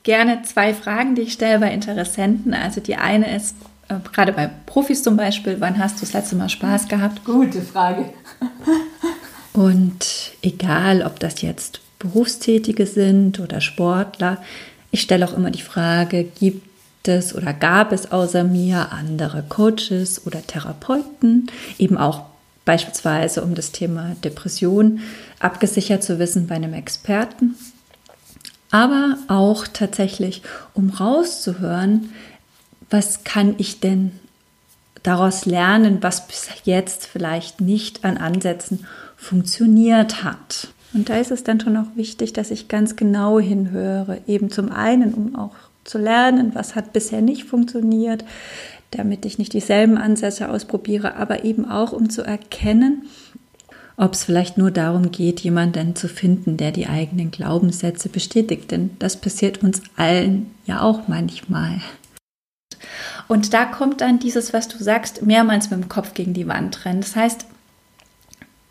[0.03, 2.55] gerne zwei Fragen, die ich stelle bei Interessenten.
[2.55, 3.55] Also die eine ist,
[3.89, 7.25] äh, gerade bei Profis zum Beispiel, wann hast du das letzte Mal Spaß gehabt?
[7.25, 8.13] Gute Frage.
[9.53, 14.43] Und egal, ob das jetzt Berufstätige sind oder Sportler,
[14.91, 20.27] ich stelle auch immer die Frage, gibt es oder gab es außer mir andere Coaches
[20.27, 22.23] oder Therapeuten, eben auch
[22.65, 25.01] beispielsweise um das Thema Depression
[25.41, 27.57] abgesichert zu wissen bei einem Experten
[28.73, 30.43] aber auch tatsächlich,
[30.75, 32.11] um rauszuhören,
[32.91, 34.13] was kann ich denn
[35.03, 40.69] daraus lernen, was bis jetzt vielleicht nicht an Ansätzen funktioniert hat.
[40.95, 44.71] Und da ist es dann schon auch wichtig, dass ich ganz genau hinhöre, eben zum
[44.71, 45.55] einen, um auch
[45.85, 48.25] zu lernen, was hat bisher nicht funktioniert,
[48.91, 53.05] damit ich nicht dieselben Ansätze ausprobiere, aber eben auch, um zu erkennen,
[53.97, 58.71] ob es vielleicht nur darum geht, jemanden zu finden, der die eigenen Glaubenssätze bestätigt.
[58.71, 61.81] Denn das passiert uns allen ja auch manchmal.
[63.29, 66.85] Und da kommt dann dieses, was du sagst, mehrmals mit dem Kopf gegen die Wand
[66.85, 67.01] rennen.
[67.01, 67.47] Das heißt,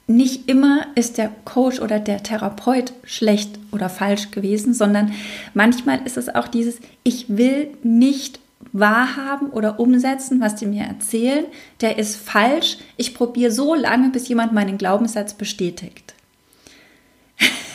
[0.08, 5.14] nicht immer ist der Coach oder der Therapeut schlecht oder falsch gewesen, sondern
[5.54, 8.40] manchmal ist es auch dieses, ich will nicht
[8.72, 11.46] wahrhaben oder umsetzen, was die mir erzählen,
[11.82, 12.78] der ist falsch.
[12.98, 16.14] Ich probiere so lange, bis jemand meinen Glaubenssatz bestätigt.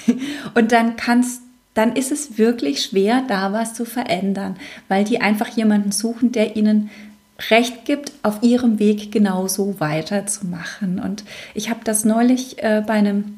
[0.55, 1.43] und dann kannst
[1.75, 4.57] dann ist es wirklich schwer, da was zu verändern,
[4.89, 6.89] weil die einfach jemanden suchen, der ihnen
[7.51, 10.99] Recht gibt, auf ihrem Weg genauso weiterzumachen.
[10.99, 13.37] Und ich habe das neulich äh, bei einem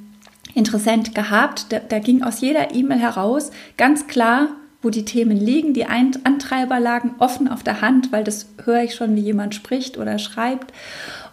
[0.55, 4.49] Interessent gehabt, da, da ging aus jeder E-Mail heraus ganz klar,
[4.81, 5.75] wo die Themen liegen.
[5.75, 9.99] Die Antreiber lagen offen auf der Hand, weil das höre ich schon, wie jemand spricht
[9.99, 10.73] oder schreibt.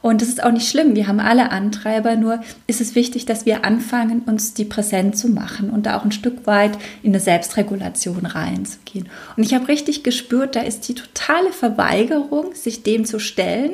[0.02, 0.96] Und das ist auch nicht schlimm.
[0.96, 5.30] Wir haben alle Antreiber, nur ist es wichtig, dass wir anfangen, uns die präsent zu
[5.30, 9.10] machen und da auch ein Stück weit in eine Selbstregulation reinzugehen.
[9.38, 13.74] Und ich habe richtig gespürt, da ist die totale Verweigerung, sich dem zu stellen.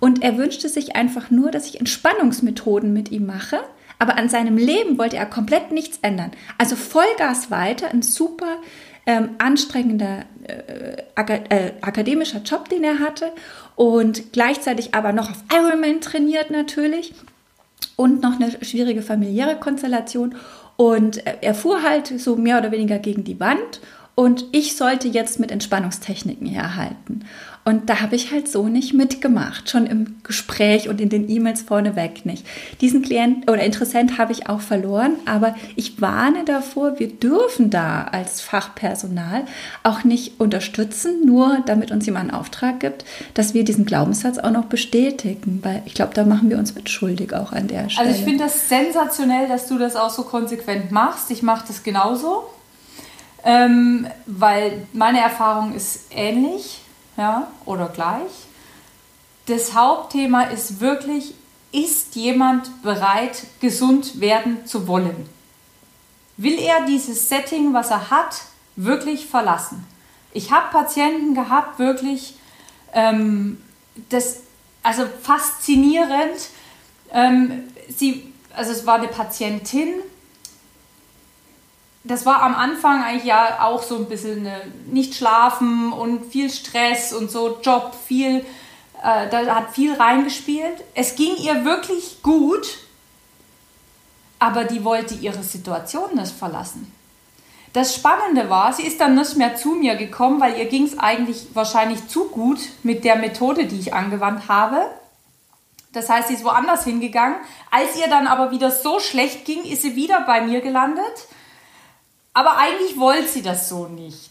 [0.00, 3.58] Und er wünschte sich einfach nur, dass ich Entspannungsmethoden mit ihm mache.
[3.98, 6.32] Aber an seinem Leben wollte er komplett nichts ändern.
[6.58, 8.56] Also Vollgas weiter, ein super
[9.06, 13.32] ähm, anstrengender äh, äh, akademischer Job, den er hatte
[13.76, 17.14] und gleichzeitig aber noch auf Ironman trainiert natürlich
[17.96, 20.34] und noch eine schwierige familiäre Konstellation
[20.76, 23.80] und er fuhr halt so mehr oder weniger gegen die Wand
[24.14, 27.24] und ich sollte jetzt mit Entspannungstechniken herhalten.
[27.64, 31.62] Und da habe ich halt so nicht mitgemacht, schon im Gespräch und in den E-Mails
[31.62, 32.44] vorneweg nicht.
[32.80, 38.08] Diesen Klient oder Interessent habe ich auch verloren, aber ich warne davor, wir dürfen da
[38.10, 39.44] als Fachpersonal
[39.84, 43.04] auch nicht unterstützen, nur damit uns jemand einen Auftrag gibt,
[43.34, 47.32] dass wir diesen Glaubenssatz auch noch bestätigen, weil ich glaube, da machen wir uns mitschuldig
[47.32, 48.08] auch an der Stelle.
[48.08, 51.30] Also ich finde das sensationell, dass du das auch so konsequent machst.
[51.30, 52.42] Ich mache das genauso,
[53.44, 56.81] ähm, weil meine Erfahrung ist ähnlich
[57.16, 58.30] ja, oder gleich.
[59.46, 61.34] Das Hauptthema ist wirklich,
[61.72, 65.28] ist jemand bereit, gesund werden zu wollen?
[66.36, 68.42] Will er dieses Setting, was er hat,
[68.76, 69.86] wirklich verlassen?
[70.32, 72.36] Ich habe Patienten gehabt, wirklich,
[72.92, 73.62] ähm,
[74.08, 74.40] das,
[74.82, 76.48] also faszinierend.
[77.12, 79.94] Ähm, sie, also es war eine Patientin,
[82.04, 86.50] das war am Anfang eigentlich ja auch so ein bisschen eine, nicht schlafen und viel
[86.50, 88.44] Stress und so Job, viel,
[89.02, 90.82] äh, da hat viel reingespielt.
[90.94, 92.78] Es ging ihr wirklich gut,
[94.40, 96.92] aber die wollte ihre Situation nicht verlassen.
[97.72, 100.98] Das Spannende war, sie ist dann nicht mehr zu mir gekommen, weil ihr ging es
[100.98, 104.90] eigentlich wahrscheinlich zu gut mit der Methode, die ich angewandt habe.
[105.92, 107.36] Das heißt, sie ist woanders hingegangen.
[107.70, 111.28] Als ihr dann aber wieder so schlecht ging, ist sie wieder bei mir gelandet
[112.34, 114.30] aber eigentlich wollte sie das so nicht.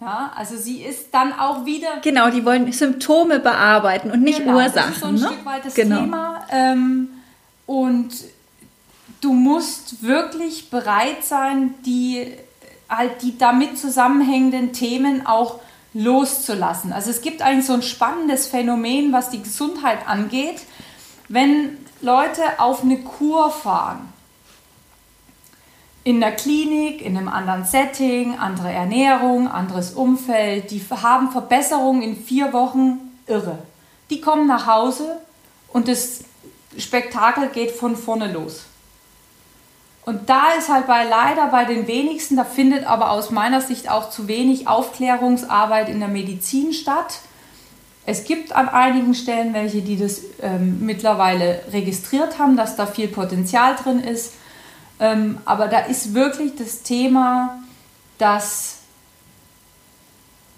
[0.00, 1.98] Ja, also sie ist dann auch wieder.
[2.02, 4.74] Genau, die wollen Symptome bearbeiten und nicht genau, Ursachen.
[4.74, 5.26] Das ist so ein ne?
[5.26, 6.00] Stück weit das genau.
[6.00, 6.46] Thema.
[6.50, 7.08] Ähm,
[7.66, 8.10] und
[9.20, 12.26] du musst wirklich bereit sein, die
[12.88, 15.60] halt die damit zusammenhängenden Themen auch
[15.94, 16.92] loszulassen.
[16.92, 20.62] Also es gibt eigentlich so ein spannendes Phänomen, was die Gesundheit angeht,
[21.28, 24.12] wenn Leute auf eine Kur fahren
[26.04, 30.70] in der Klinik, in einem anderen Setting, andere Ernährung, anderes Umfeld.
[30.70, 33.58] Die haben Verbesserungen in vier Wochen irre.
[34.10, 35.16] Die kommen nach Hause
[35.72, 36.24] und das
[36.76, 38.64] Spektakel geht von vorne los.
[40.04, 43.90] Und da ist halt bei leider bei den wenigsten, da findet aber aus meiner Sicht
[43.90, 47.20] auch zu wenig Aufklärungsarbeit in der Medizin statt.
[48.04, 53.08] Es gibt an einigen Stellen welche, die das ähm, mittlerweile registriert haben, dass da viel
[53.08, 54.34] Potenzial drin ist.
[55.00, 57.58] Ähm, aber da ist wirklich das Thema,
[58.18, 58.78] dass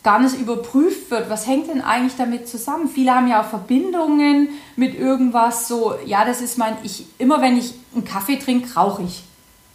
[0.07, 2.89] gar nicht überprüft wird, was hängt denn eigentlich damit zusammen.
[2.89, 7.57] Viele haben ja auch Verbindungen mit irgendwas, so, ja, das ist mein, ich, immer wenn
[7.59, 9.25] ich einen Kaffee trinke, rauche ich.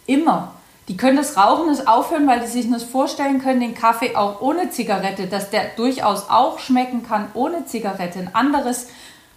[0.06, 0.54] Immer.
[0.88, 4.40] Die können das Rauchen nicht aufhören, weil die sich nicht vorstellen können, den Kaffee auch
[4.40, 8.18] ohne Zigarette, dass der durchaus auch schmecken kann ohne Zigarette.
[8.18, 8.86] Ein anderes.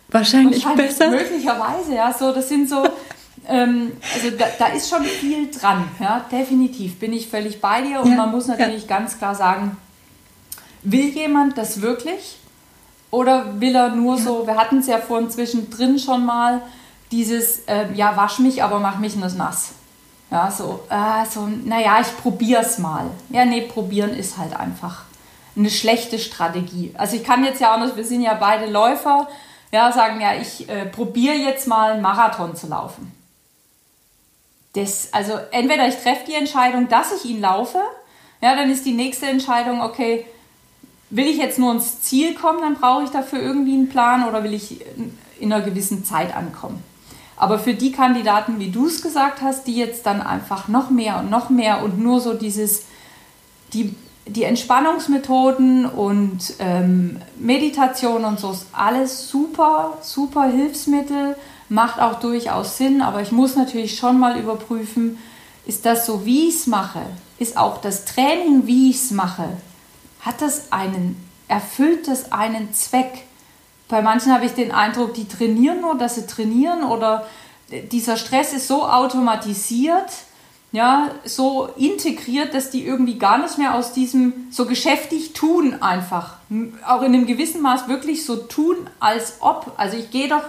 [0.07, 1.09] Wahrscheinlich, wahrscheinlich besser.
[1.09, 2.13] Möglicherweise, ja.
[2.13, 2.87] So, das sind so,
[3.47, 8.01] ähm, also da, da, ist schon viel dran, ja, definitiv bin ich völlig bei dir
[8.01, 8.97] und ja, man muss natürlich ja.
[8.97, 9.77] ganz klar sagen,
[10.83, 12.37] will jemand das wirklich
[13.11, 14.23] oder will er nur ja.
[14.23, 16.61] so, wir hatten es ja vorhin zwischendrin schon mal,
[17.11, 19.73] dieses, äh, ja, wasch mich, aber mach mich nicht nass.
[20.31, 23.05] Ja, so, äh, so naja, ich probiere es mal.
[23.29, 25.03] Ja, nee, probieren ist halt einfach
[25.55, 26.93] eine schlechte Strategie.
[26.97, 29.27] Also ich kann jetzt ja auch nicht, wir sind ja beide Läufer,
[29.71, 33.15] ja, sagen, ja, ich äh, probiere jetzt mal einen Marathon zu laufen
[34.75, 37.79] das, also entweder ich treffe die Entscheidung, dass ich ihn laufe,
[38.41, 40.25] ja, dann ist die nächste Entscheidung, okay,
[41.09, 44.43] will ich jetzt nur ins Ziel kommen, dann brauche ich dafür irgendwie einen Plan oder
[44.43, 44.81] will ich
[45.39, 46.83] in einer gewissen Zeit ankommen.
[47.37, 51.19] Aber für die Kandidaten, wie du es gesagt hast, die jetzt dann einfach noch mehr
[51.19, 52.85] und noch mehr und nur so dieses,
[53.73, 53.93] die,
[54.25, 61.35] die Entspannungsmethoden und ähm, Meditation und so ist alles super, super Hilfsmittel
[61.69, 65.17] macht auch durchaus Sinn, aber ich muss natürlich schon mal überprüfen,
[65.65, 67.01] ist das so, wie ich es mache?
[67.39, 69.49] Ist auch das Training, wie ich es mache,
[70.21, 73.23] hat das einen, erfüllt das einen Zweck?
[73.87, 77.25] Bei manchen habe ich den Eindruck, die trainieren nur, dass sie trainieren oder
[77.91, 80.09] dieser Stress ist so automatisiert,
[80.71, 86.35] ja, so integriert, dass die irgendwie gar nicht mehr aus diesem so geschäftig tun einfach,
[86.85, 89.73] auch in einem gewissen Maß wirklich so tun, als ob.
[89.77, 90.43] Also ich gehe doch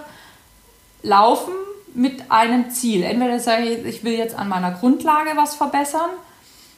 [1.03, 1.53] laufen
[1.93, 3.03] mit einem Ziel.
[3.03, 6.09] Entweder sage ich, ich will jetzt an meiner Grundlage was verbessern.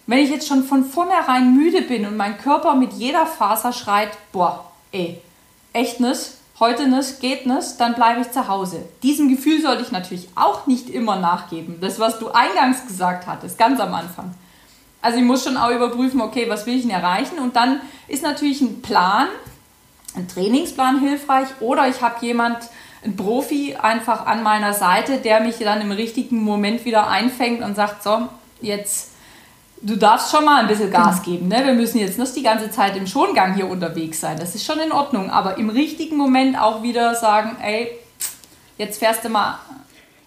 [0.08, 4.10] Wenn ich jetzt schon von vornherein müde bin und mein Körper mit jeder Faser schreit,
[4.32, 5.22] boah, ey,
[5.74, 8.84] echt nicht, heute nicht, geht nicht, dann bleibe ich zu Hause.
[9.04, 11.80] Diesem Gefühl sollte ich natürlich auch nicht immer nachgeben.
[11.80, 14.34] Das, was du eingangs gesagt hattest, ganz am Anfang.
[15.02, 17.40] Also ich muss schon auch überprüfen, okay, was will ich denn erreichen?
[17.40, 19.28] Und dann ist natürlich ein Plan,
[20.16, 22.58] ein Trainingsplan hilfreich oder ich habe jemand,
[23.04, 27.76] ein Profi einfach an meiner Seite, der mich dann im richtigen Moment wieder einfängt und
[27.76, 28.28] sagt, so,
[28.62, 29.10] jetzt
[29.82, 31.38] du darfst schon mal ein bisschen Gas genau.
[31.38, 31.48] geben.
[31.48, 31.66] Ne?
[31.66, 34.38] Wir müssen jetzt nicht die ganze Zeit im Schongang hier unterwegs sein.
[34.38, 35.30] Das ist schon in Ordnung.
[35.30, 37.90] Aber im richtigen Moment auch wieder sagen, ey,
[38.78, 39.60] jetzt fährst du mal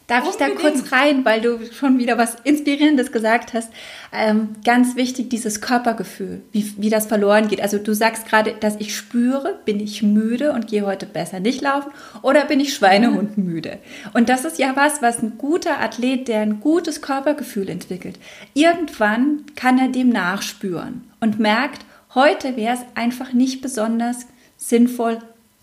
[0.09, 3.71] Darf ich da kurz rein, weil du schon wieder was Inspirierendes gesagt hast?
[4.13, 7.61] Ähm, ganz wichtig, dieses Körpergefühl, wie, wie das verloren geht.
[7.61, 11.61] Also du sagst gerade, dass ich spüre, bin ich müde und gehe heute besser nicht
[11.63, 13.79] laufen oder bin ich Schweinehund müde?
[14.13, 18.19] Und das ist ja was, was ein guter Athlet, der ein gutes Körpergefühl entwickelt.
[18.55, 24.27] Irgendwann kann er dem nachspüren und merkt, heute wäre es einfach nicht besonders
[24.57, 25.19] sinnvoll,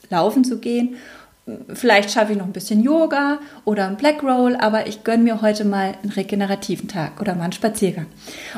[0.10, 0.96] laufen zu gehen
[1.74, 5.42] vielleicht schaffe ich noch ein bisschen Yoga oder ein Black Roll, aber ich gönne mir
[5.42, 8.08] heute mal einen regenerativen Tag oder mal einen Spaziergang.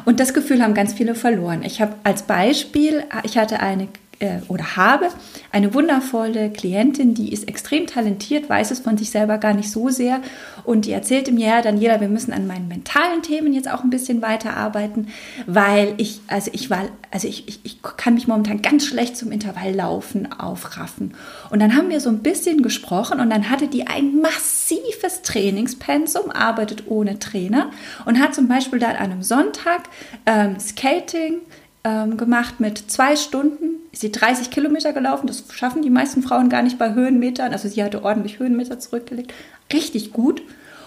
[0.06, 1.64] Und das Gefühl haben ganz viele verloren.
[1.64, 3.88] Ich habe als Beispiel, ich hatte eine
[4.22, 5.10] äh, oder habe
[5.52, 9.90] eine wundervolle Klientin, die ist extrem talentiert, weiß es von sich selber gar nicht so
[9.90, 10.22] sehr
[10.64, 13.90] und die erzählte mir, ja, Daniela, wir müssen an meinen mentalen Themen jetzt auch ein
[13.90, 15.08] bisschen weiterarbeiten,
[15.48, 19.32] weil ich, also ich war, also ich, ich, ich kann mich momentan ganz schlecht zum
[19.32, 21.16] Intervalllaufen aufraffen.
[21.50, 26.32] Und dann haben wir so ein bisschen gesprochen und dann hatte die ein massives Trainingspensum,
[26.32, 27.72] arbeitet ohne Trainer
[28.06, 29.84] und hat zum Beispiel dann an einem Sonntag
[30.26, 31.40] ähm, Skating,
[31.84, 33.81] ähm, gemacht mit zwei Stunden.
[33.92, 35.28] Ist sie 30 Kilometer gelaufen.
[35.28, 37.52] Das schaffen die meisten Frauen gar nicht bei Höhenmetern.
[37.52, 39.34] Also sie hatte ordentlich Höhenmeter zurückgelegt.
[39.74, 40.42] Richtig gut.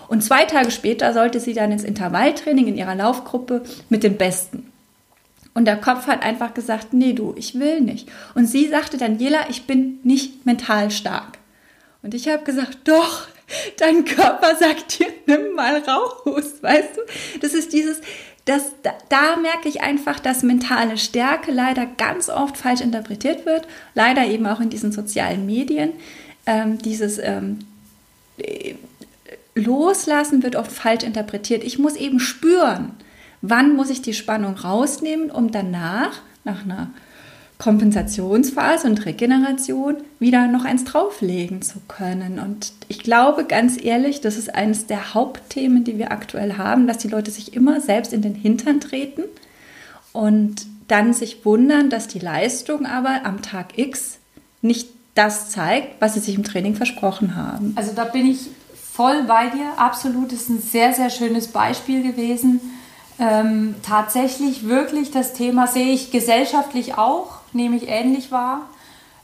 [0.09, 4.71] Und zwei Tage später sollte sie dann ins Intervalltraining in ihrer Laufgruppe mit den Besten.
[5.55, 8.09] Und der Kopf hat einfach gesagt, nee du, ich will nicht.
[8.35, 11.39] Und sie sagte, Daniela, ich bin nicht mental stark.
[12.03, 13.29] Und ich habe gesagt, doch,
[13.79, 17.01] dein Körper sagt dir, nimm mal raus, weißt du?
[17.41, 18.01] Das ist dieses,
[18.45, 23.67] das, da, da, merke ich einfach, dass mentale Stärke leider ganz oft falsch interpretiert wird,
[23.95, 25.93] leider eben auch in diesen sozialen Medien.
[26.45, 27.61] Ähm, dieses ähm,
[28.37, 28.75] äh,
[29.55, 31.65] Loslassen wird oft falsch interpretiert.
[31.65, 32.91] Ich muss eben spüren,
[33.41, 36.91] wann muss ich die Spannung rausnehmen, um danach, nach einer
[37.65, 42.39] Kompensationsphase und Regeneration wieder noch eins drauflegen zu können.
[42.39, 46.99] Und ich glaube ganz ehrlich, das ist eines der Hauptthemen, die wir aktuell haben, dass
[46.99, 49.23] die Leute sich immer selbst in den Hintern treten
[50.13, 54.19] und dann sich wundern, dass die Leistung aber am Tag X
[54.61, 57.73] nicht das zeigt, was sie sich im Training versprochen haben.
[57.77, 58.41] Also da bin ich
[58.75, 59.79] voll bei dir.
[59.79, 62.61] Absolut, das ist ein sehr, sehr schönes Beispiel gewesen.
[63.19, 68.69] Ähm, tatsächlich wirklich das Thema sehe ich gesellschaftlich auch nehme ich ähnlich wahr,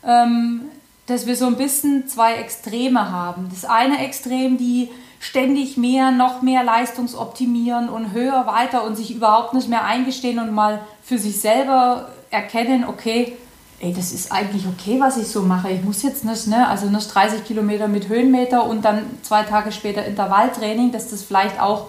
[0.04, 0.62] ähm,
[1.06, 3.48] dass wir so ein bisschen zwei Extreme haben.
[3.50, 9.52] Das eine Extrem, die ständig mehr, noch mehr leistungsoptimieren und höher weiter und sich überhaupt
[9.52, 13.36] nicht mehr eingestehen und mal für sich selber erkennen, okay,
[13.80, 15.70] ey, das ist eigentlich okay, was ich so mache.
[15.70, 19.72] Ich muss jetzt nicht, ne, also nicht 30 Kilometer mit Höhenmeter und dann zwei Tage
[19.72, 21.88] später Intervalltraining, dass das vielleicht auch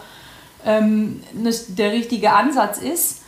[0.66, 3.21] ähm, nicht der richtige Ansatz ist.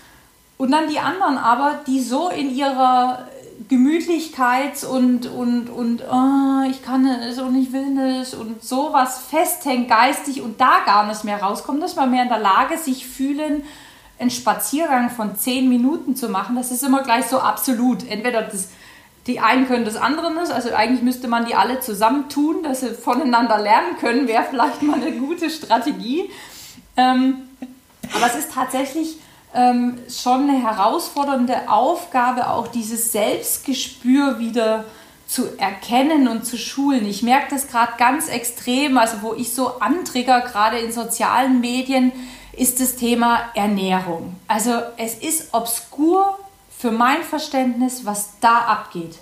[0.64, 3.28] Und dann die anderen aber, die so in ihrer
[3.68, 9.90] Gemütlichkeit und, und, und oh, ich kann es und ich will es und sowas festhängt
[9.90, 13.64] geistig und da gar nicht mehr rauskommt, dass man mehr in der Lage sich fühlen,
[14.18, 16.56] einen Spaziergang von zehn Minuten zu machen.
[16.56, 18.10] Das ist immer gleich so absolut.
[18.10, 18.70] Entweder das,
[19.28, 22.92] die einen können das andere nicht, also eigentlich müsste man die alle zusammentun, dass sie
[22.92, 26.30] voneinander lernen können, wäre vielleicht mal eine gute Strategie.
[26.96, 27.50] Ähm,
[28.16, 29.18] aber es ist tatsächlich
[29.54, 34.86] ähm, schon eine herausfordernde Aufgabe, auch dieses Selbstgespür wieder
[35.28, 37.06] zu erkennen und zu schulen.
[37.06, 42.12] Ich merke das gerade ganz extrem, also wo ich so antrigger, gerade in sozialen Medien,
[42.56, 44.36] ist das Thema Ernährung.
[44.48, 46.38] Also es ist obskur
[46.78, 49.18] für mein Verständnis, was da abgeht.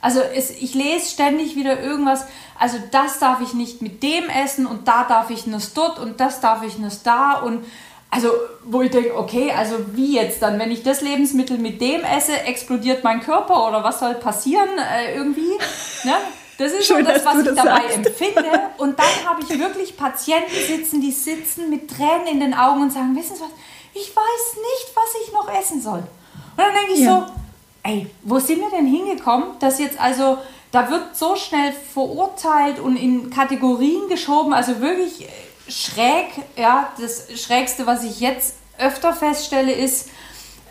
[0.00, 2.26] Also es, ich lese ständig wieder irgendwas,
[2.58, 6.20] also das darf ich nicht mit dem essen und da darf ich nur dort und
[6.20, 7.64] das darf ich nur da und
[8.10, 8.30] also
[8.64, 12.40] wo ich denke, okay, also wie jetzt dann, wenn ich das Lebensmittel mit dem esse,
[12.40, 15.52] explodiert mein Körper oder was soll passieren äh, irgendwie?
[16.04, 16.14] Ne?
[16.58, 17.96] Das ist Schön, so das, was ich das dabei sagst.
[17.96, 18.50] empfinde.
[18.78, 22.92] Und dann habe ich wirklich Patienten sitzen, die sitzen mit Tränen in den Augen und
[22.92, 23.50] sagen, wissen Sie was,
[23.92, 25.98] ich weiß nicht, was ich noch essen soll.
[25.98, 27.26] Und dann denke ich ja.
[27.26, 27.32] so,
[27.82, 30.38] ey, wo sind wir denn hingekommen, dass jetzt also,
[30.72, 35.28] da wird so schnell verurteilt und in Kategorien geschoben, also wirklich
[35.68, 36.26] schräg.
[36.56, 40.10] Ja, das Schrägste, was ich jetzt öfter feststelle, ist,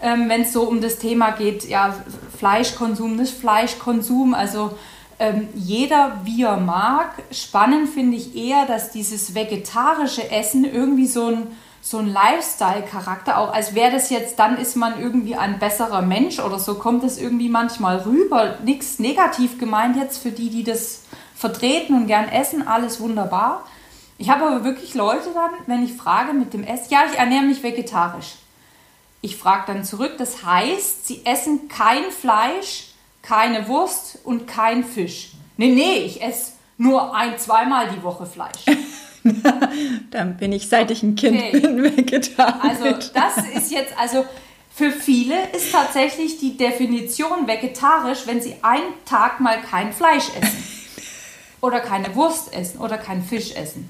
[0.01, 1.95] ähm, wenn es so um das Thema geht, ja,
[2.37, 4.77] Fleischkonsum, nicht Fleischkonsum, also
[5.19, 7.11] ähm, jeder wie er mag.
[7.31, 11.47] Spannend finde ich eher, dass dieses vegetarische Essen irgendwie so ein,
[11.81, 16.39] so ein Lifestyle-Charakter, auch als wäre das jetzt, dann ist man irgendwie ein besserer Mensch
[16.39, 18.55] oder so kommt es irgendwie manchmal rüber.
[18.63, 21.03] Nichts negativ gemeint jetzt für die, die das
[21.35, 23.63] vertreten und gern essen, alles wunderbar.
[24.17, 27.43] Ich habe aber wirklich Leute dann, wenn ich frage mit dem Essen, ja, ich ernähre
[27.43, 28.35] mich vegetarisch.
[29.21, 32.91] Ich frage dann zurück, das heißt, sie essen kein Fleisch,
[33.21, 35.31] keine Wurst und kein Fisch.
[35.57, 38.65] Nee, nee, ich esse nur ein, zweimal die Woche Fleisch.
[40.11, 41.59] dann bin ich, seit ich ein Kind okay.
[41.59, 42.61] bin, vegetarisch.
[42.61, 44.25] Also das ist jetzt, also
[44.73, 50.63] für viele ist tatsächlich die Definition vegetarisch, wenn sie einen Tag mal kein Fleisch essen.
[51.61, 53.89] Oder keine Wurst essen oder kein Fisch essen.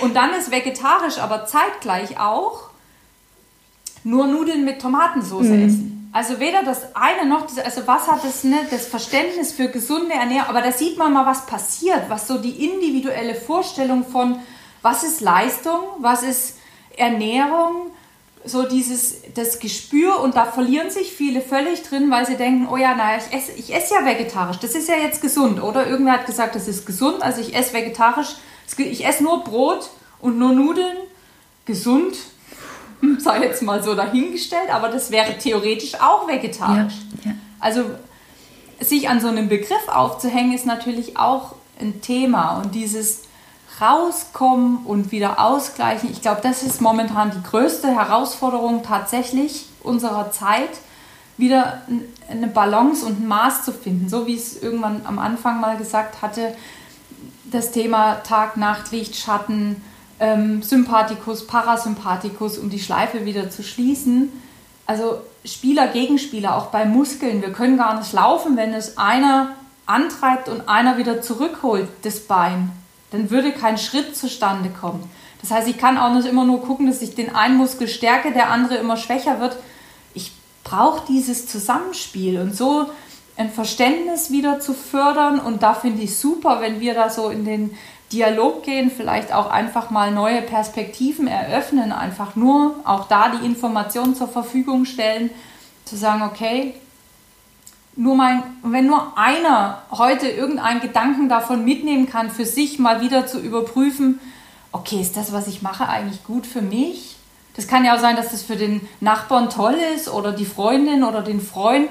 [0.00, 2.70] Und dann ist vegetarisch aber zeitgleich auch
[4.04, 5.66] nur Nudeln mit Tomatensauce mhm.
[5.66, 6.10] essen.
[6.12, 10.14] Also weder das eine noch das, also was hat das, ne, das Verständnis für gesunde
[10.14, 14.38] Ernährung, aber da sieht man mal, was passiert, was so die individuelle Vorstellung von,
[14.80, 16.56] was ist Leistung, was ist
[16.96, 17.90] Ernährung,
[18.46, 22.78] so dieses das Gespür und da verlieren sich viele völlig drin, weil sie denken, oh
[22.78, 25.86] ja, naja, ich esse, ich esse ja vegetarisch, das ist ja jetzt gesund, oder?
[25.86, 28.36] Irgendwer hat gesagt, das ist gesund, also ich esse vegetarisch,
[28.78, 29.90] ich esse nur Brot
[30.20, 30.96] und nur Nudeln,
[31.64, 32.16] gesund,
[33.18, 36.94] sei jetzt mal so dahingestellt, aber das wäre theoretisch auch vegetarisch.
[37.24, 37.36] Ja, ja.
[37.60, 37.82] Also
[38.80, 43.22] sich an so einem Begriff aufzuhängen, ist natürlich auch ein Thema und dieses
[43.80, 46.10] rauskommen und wieder ausgleichen.
[46.10, 50.70] Ich glaube, das ist momentan die größte Herausforderung tatsächlich unserer Zeit,
[51.36, 51.82] wieder
[52.30, 54.08] eine Balance und ein Maß zu finden.
[54.08, 56.56] So wie ich es irgendwann am Anfang mal gesagt hatte,
[57.50, 59.82] das Thema Tag, Nacht, Licht, Schatten,
[60.18, 64.32] ähm, Sympathikus, Parasympathikus, um die Schleife wieder zu schließen.
[64.86, 67.42] Also Spieler gegen Spieler, auch bei Muskeln.
[67.42, 69.50] Wir können gar nicht laufen, wenn es einer
[69.86, 72.72] antreibt und einer wieder zurückholt, das Bein
[73.10, 75.08] dann würde kein Schritt zustande kommen.
[75.40, 78.32] Das heißt, ich kann auch nicht immer nur gucken, dass ich den einen Muskel stärke,
[78.32, 79.56] der andere immer schwächer wird.
[80.14, 80.32] Ich
[80.64, 82.86] brauche dieses Zusammenspiel und so
[83.36, 85.38] ein Verständnis wieder zu fördern.
[85.38, 87.76] Und da finde ich super, wenn wir da so in den
[88.12, 94.14] Dialog gehen, vielleicht auch einfach mal neue Perspektiven eröffnen, einfach nur auch da die Informationen
[94.14, 95.30] zur Verfügung stellen,
[95.84, 96.74] zu sagen, okay,
[97.96, 103.26] nur mein, wenn nur einer heute irgendeinen Gedanken davon mitnehmen kann, für sich mal wieder
[103.26, 104.20] zu überprüfen,
[104.70, 107.16] okay, ist das, was ich mache, eigentlich gut für mich?
[107.54, 111.04] Das kann ja auch sein, dass das für den Nachbarn toll ist oder die Freundin
[111.04, 111.88] oder den Freund.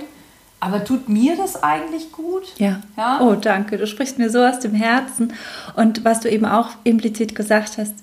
[0.65, 2.43] Aber tut mir das eigentlich gut?
[2.57, 2.81] Ja.
[2.97, 3.19] ja.
[3.21, 3.77] Oh, danke.
[3.77, 5.33] Du sprichst mir so aus dem Herzen.
[5.75, 7.93] Und was du eben auch implizit gesagt hast,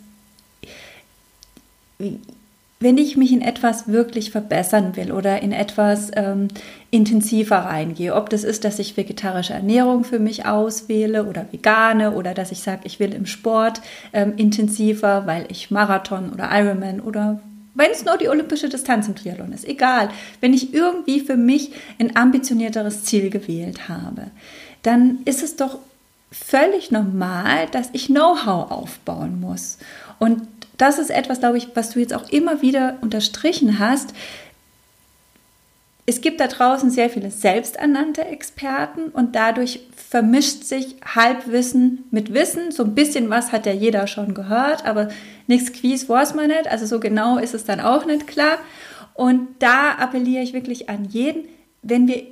[1.99, 6.49] wenn ich mich in etwas wirklich verbessern will oder in etwas ähm,
[6.91, 12.35] intensiver reingehe, ob das ist, dass ich vegetarische Ernährung für mich auswähle oder vegane oder
[12.35, 13.81] dass ich sage, ich will im Sport
[14.13, 17.41] ähm, intensiver, weil ich Marathon oder Ironman oder
[17.75, 20.11] wenn es nur die olympische Distanz im Triathlon ist, egal,
[20.41, 24.31] wenn ich irgendwie für mich ein ambitionierteres Ziel gewählt habe,
[24.83, 25.79] dann ist es doch
[26.31, 29.79] völlig normal, dass ich Know-how aufbauen muss.
[30.19, 30.43] Und
[30.79, 34.15] das ist etwas, glaube ich, was du jetzt auch immer wieder unterstrichen hast.
[36.05, 42.73] Es gibt da draußen sehr viele selbsternannte Experten und dadurch vermischt sich Halbwissen mit Wissen.
[42.73, 45.09] So ein bisschen was hat ja jeder schon gehört, aber
[45.47, 46.69] nichts Quiz weiß man nicht.
[46.69, 48.59] Also so genau ist es dann auch nicht klar.
[49.15, 51.45] Und da appelliere ich wirklich an jeden,
[51.83, 52.25] wenn wir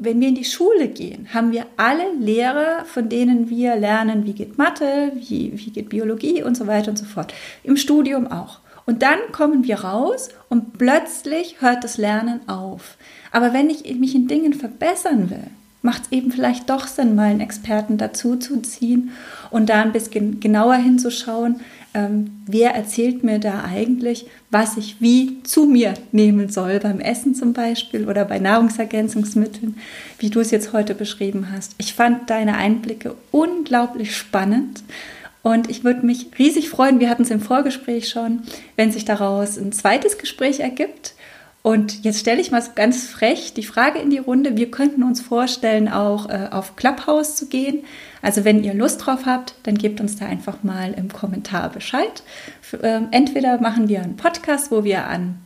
[0.00, 4.32] wenn wir in die Schule gehen, haben wir alle Lehrer, von denen wir lernen, wie
[4.32, 7.34] geht Mathe, wie, wie geht Biologie und so weiter und so fort.
[7.64, 8.60] Im Studium auch.
[8.86, 12.96] Und dann kommen wir raus und plötzlich hört das Lernen auf.
[13.32, 15.50] Aber wenn ich mich in Dingen verbessern will,
[15.82, 19.10] macht es eben vielleicht doch Sinn, mal einen Experten dazu zu ziehen
[19.50, 21.60] und da ein bisschen genauer hinzuschauen,
[21.94, 27.34] ähm, wer erzählt mir da eigentlich, was ich wie zu mir nehmen soll, beim Essen
[27.34, 29.76] zum Beispiel oder bei Nahrungsergänzungsmitteln,
[30.18, 31.74] wie du es jetzt heute beschrieben hast.
[31.78, 34.82] Ich fand deine Einblicke unglaublich spannend.
[35.42, 38.42] Und ich würde mich riesig freuen, wir hatten es im Vorgespräch schon,
[38.76, 41.14] wenn sich daraus ein zweites Gespräch ergibt.
[41.68, 44.56] Und jetzt stelle ich mal ganz frech die Frage in die Runde.
[44.56, 47.84] Wir könnten uns vorstellen, auch äh, auf Clubhouse zu gehen.
[48.22, 52.22] Also wenn ihr Lust drauf habt, dann gebt uns da einfach mal im Kommentar Bescheid.
[52.80, 55.40] Äh, entweder machen wir einen Podcast, wo wir an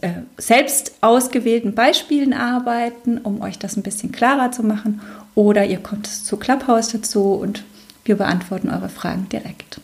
[0.00, 5.00] äh, selbst ausgewählten Beispielen arbeiten, um euch das ein bisschen klarer zu machen.
[5.36, 7.62] Oder ihr kommt zu Clubhouse dazu und
[8.04, 9.80] wir beantworten eure Fragen direkt.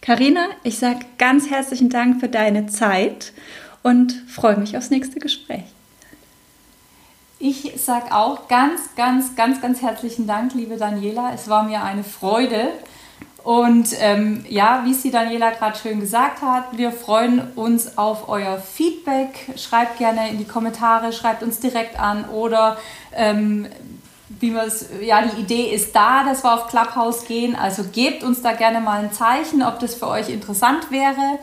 [0.00, 3.32] Karina, ich sage ganz herzlichen Dank für deine Zeit
[3.82, 5.64] und freue mich aufs nächste Gespräch.
[7.40, 11.32] Ich sage auch ganz, ganz, ganz, ganz herzlichen Dank, liebe Daniela.
[11.32, 12.72] Es war mir eine Freude.
[13.44, 18.58] Und ähm, ja, wie sie Daniela gerade schön gesagt hat, wir freuen uns auf euer
[18.58, 19.56] Feedback.
[19.56, 22.76] Schreibt gerne in die Kommentare, schreibt uns direkt an oder
[23.14, 23.68] ähm,
[24.40, 27.56] wie man es, ja, die Idee ist da, dass wir auf Clubhouse gehen.
[27.56, 31.38] Also gebt uns da gerne mal ein Zeichen, ob das für euch interessant wäre.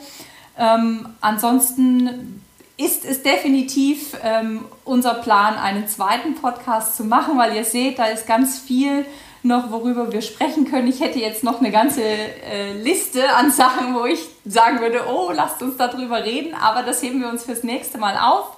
[0.58, 2.42] Ähm, ansonsten
[2.76, 8.06] ist es definitiv ähm, unser Plan, einen zweiten Podcast zu machen, weil ihr seht, da
[8.06, 9.06] ist ganz viel
[9.42, 10.88] noch, worüber wir sprechen können.
[10.88, 15.30] Ich hätte jetzt noch eine ganze äh, Liste an Sachen, wo ich sagen würde, oh,
[15.34, 18.56] lasst uns darüber reden, aber das heben wir uns fürs nächste Mal auf.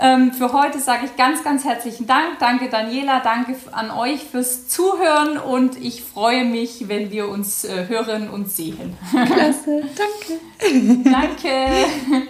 [0.00, 2.38] Ähm, für heute sage ich ganz, ganz herzlichen Dank.
[2.38, 7.88] Danke Daniela, danke an euch fürs Zuhören und ich freue mich, wenn wir uns äh,
[7.88, 8.96] hören und sehen.
[9.10, 11.10] Klasse, danke.
[11.10, 12.28] danke.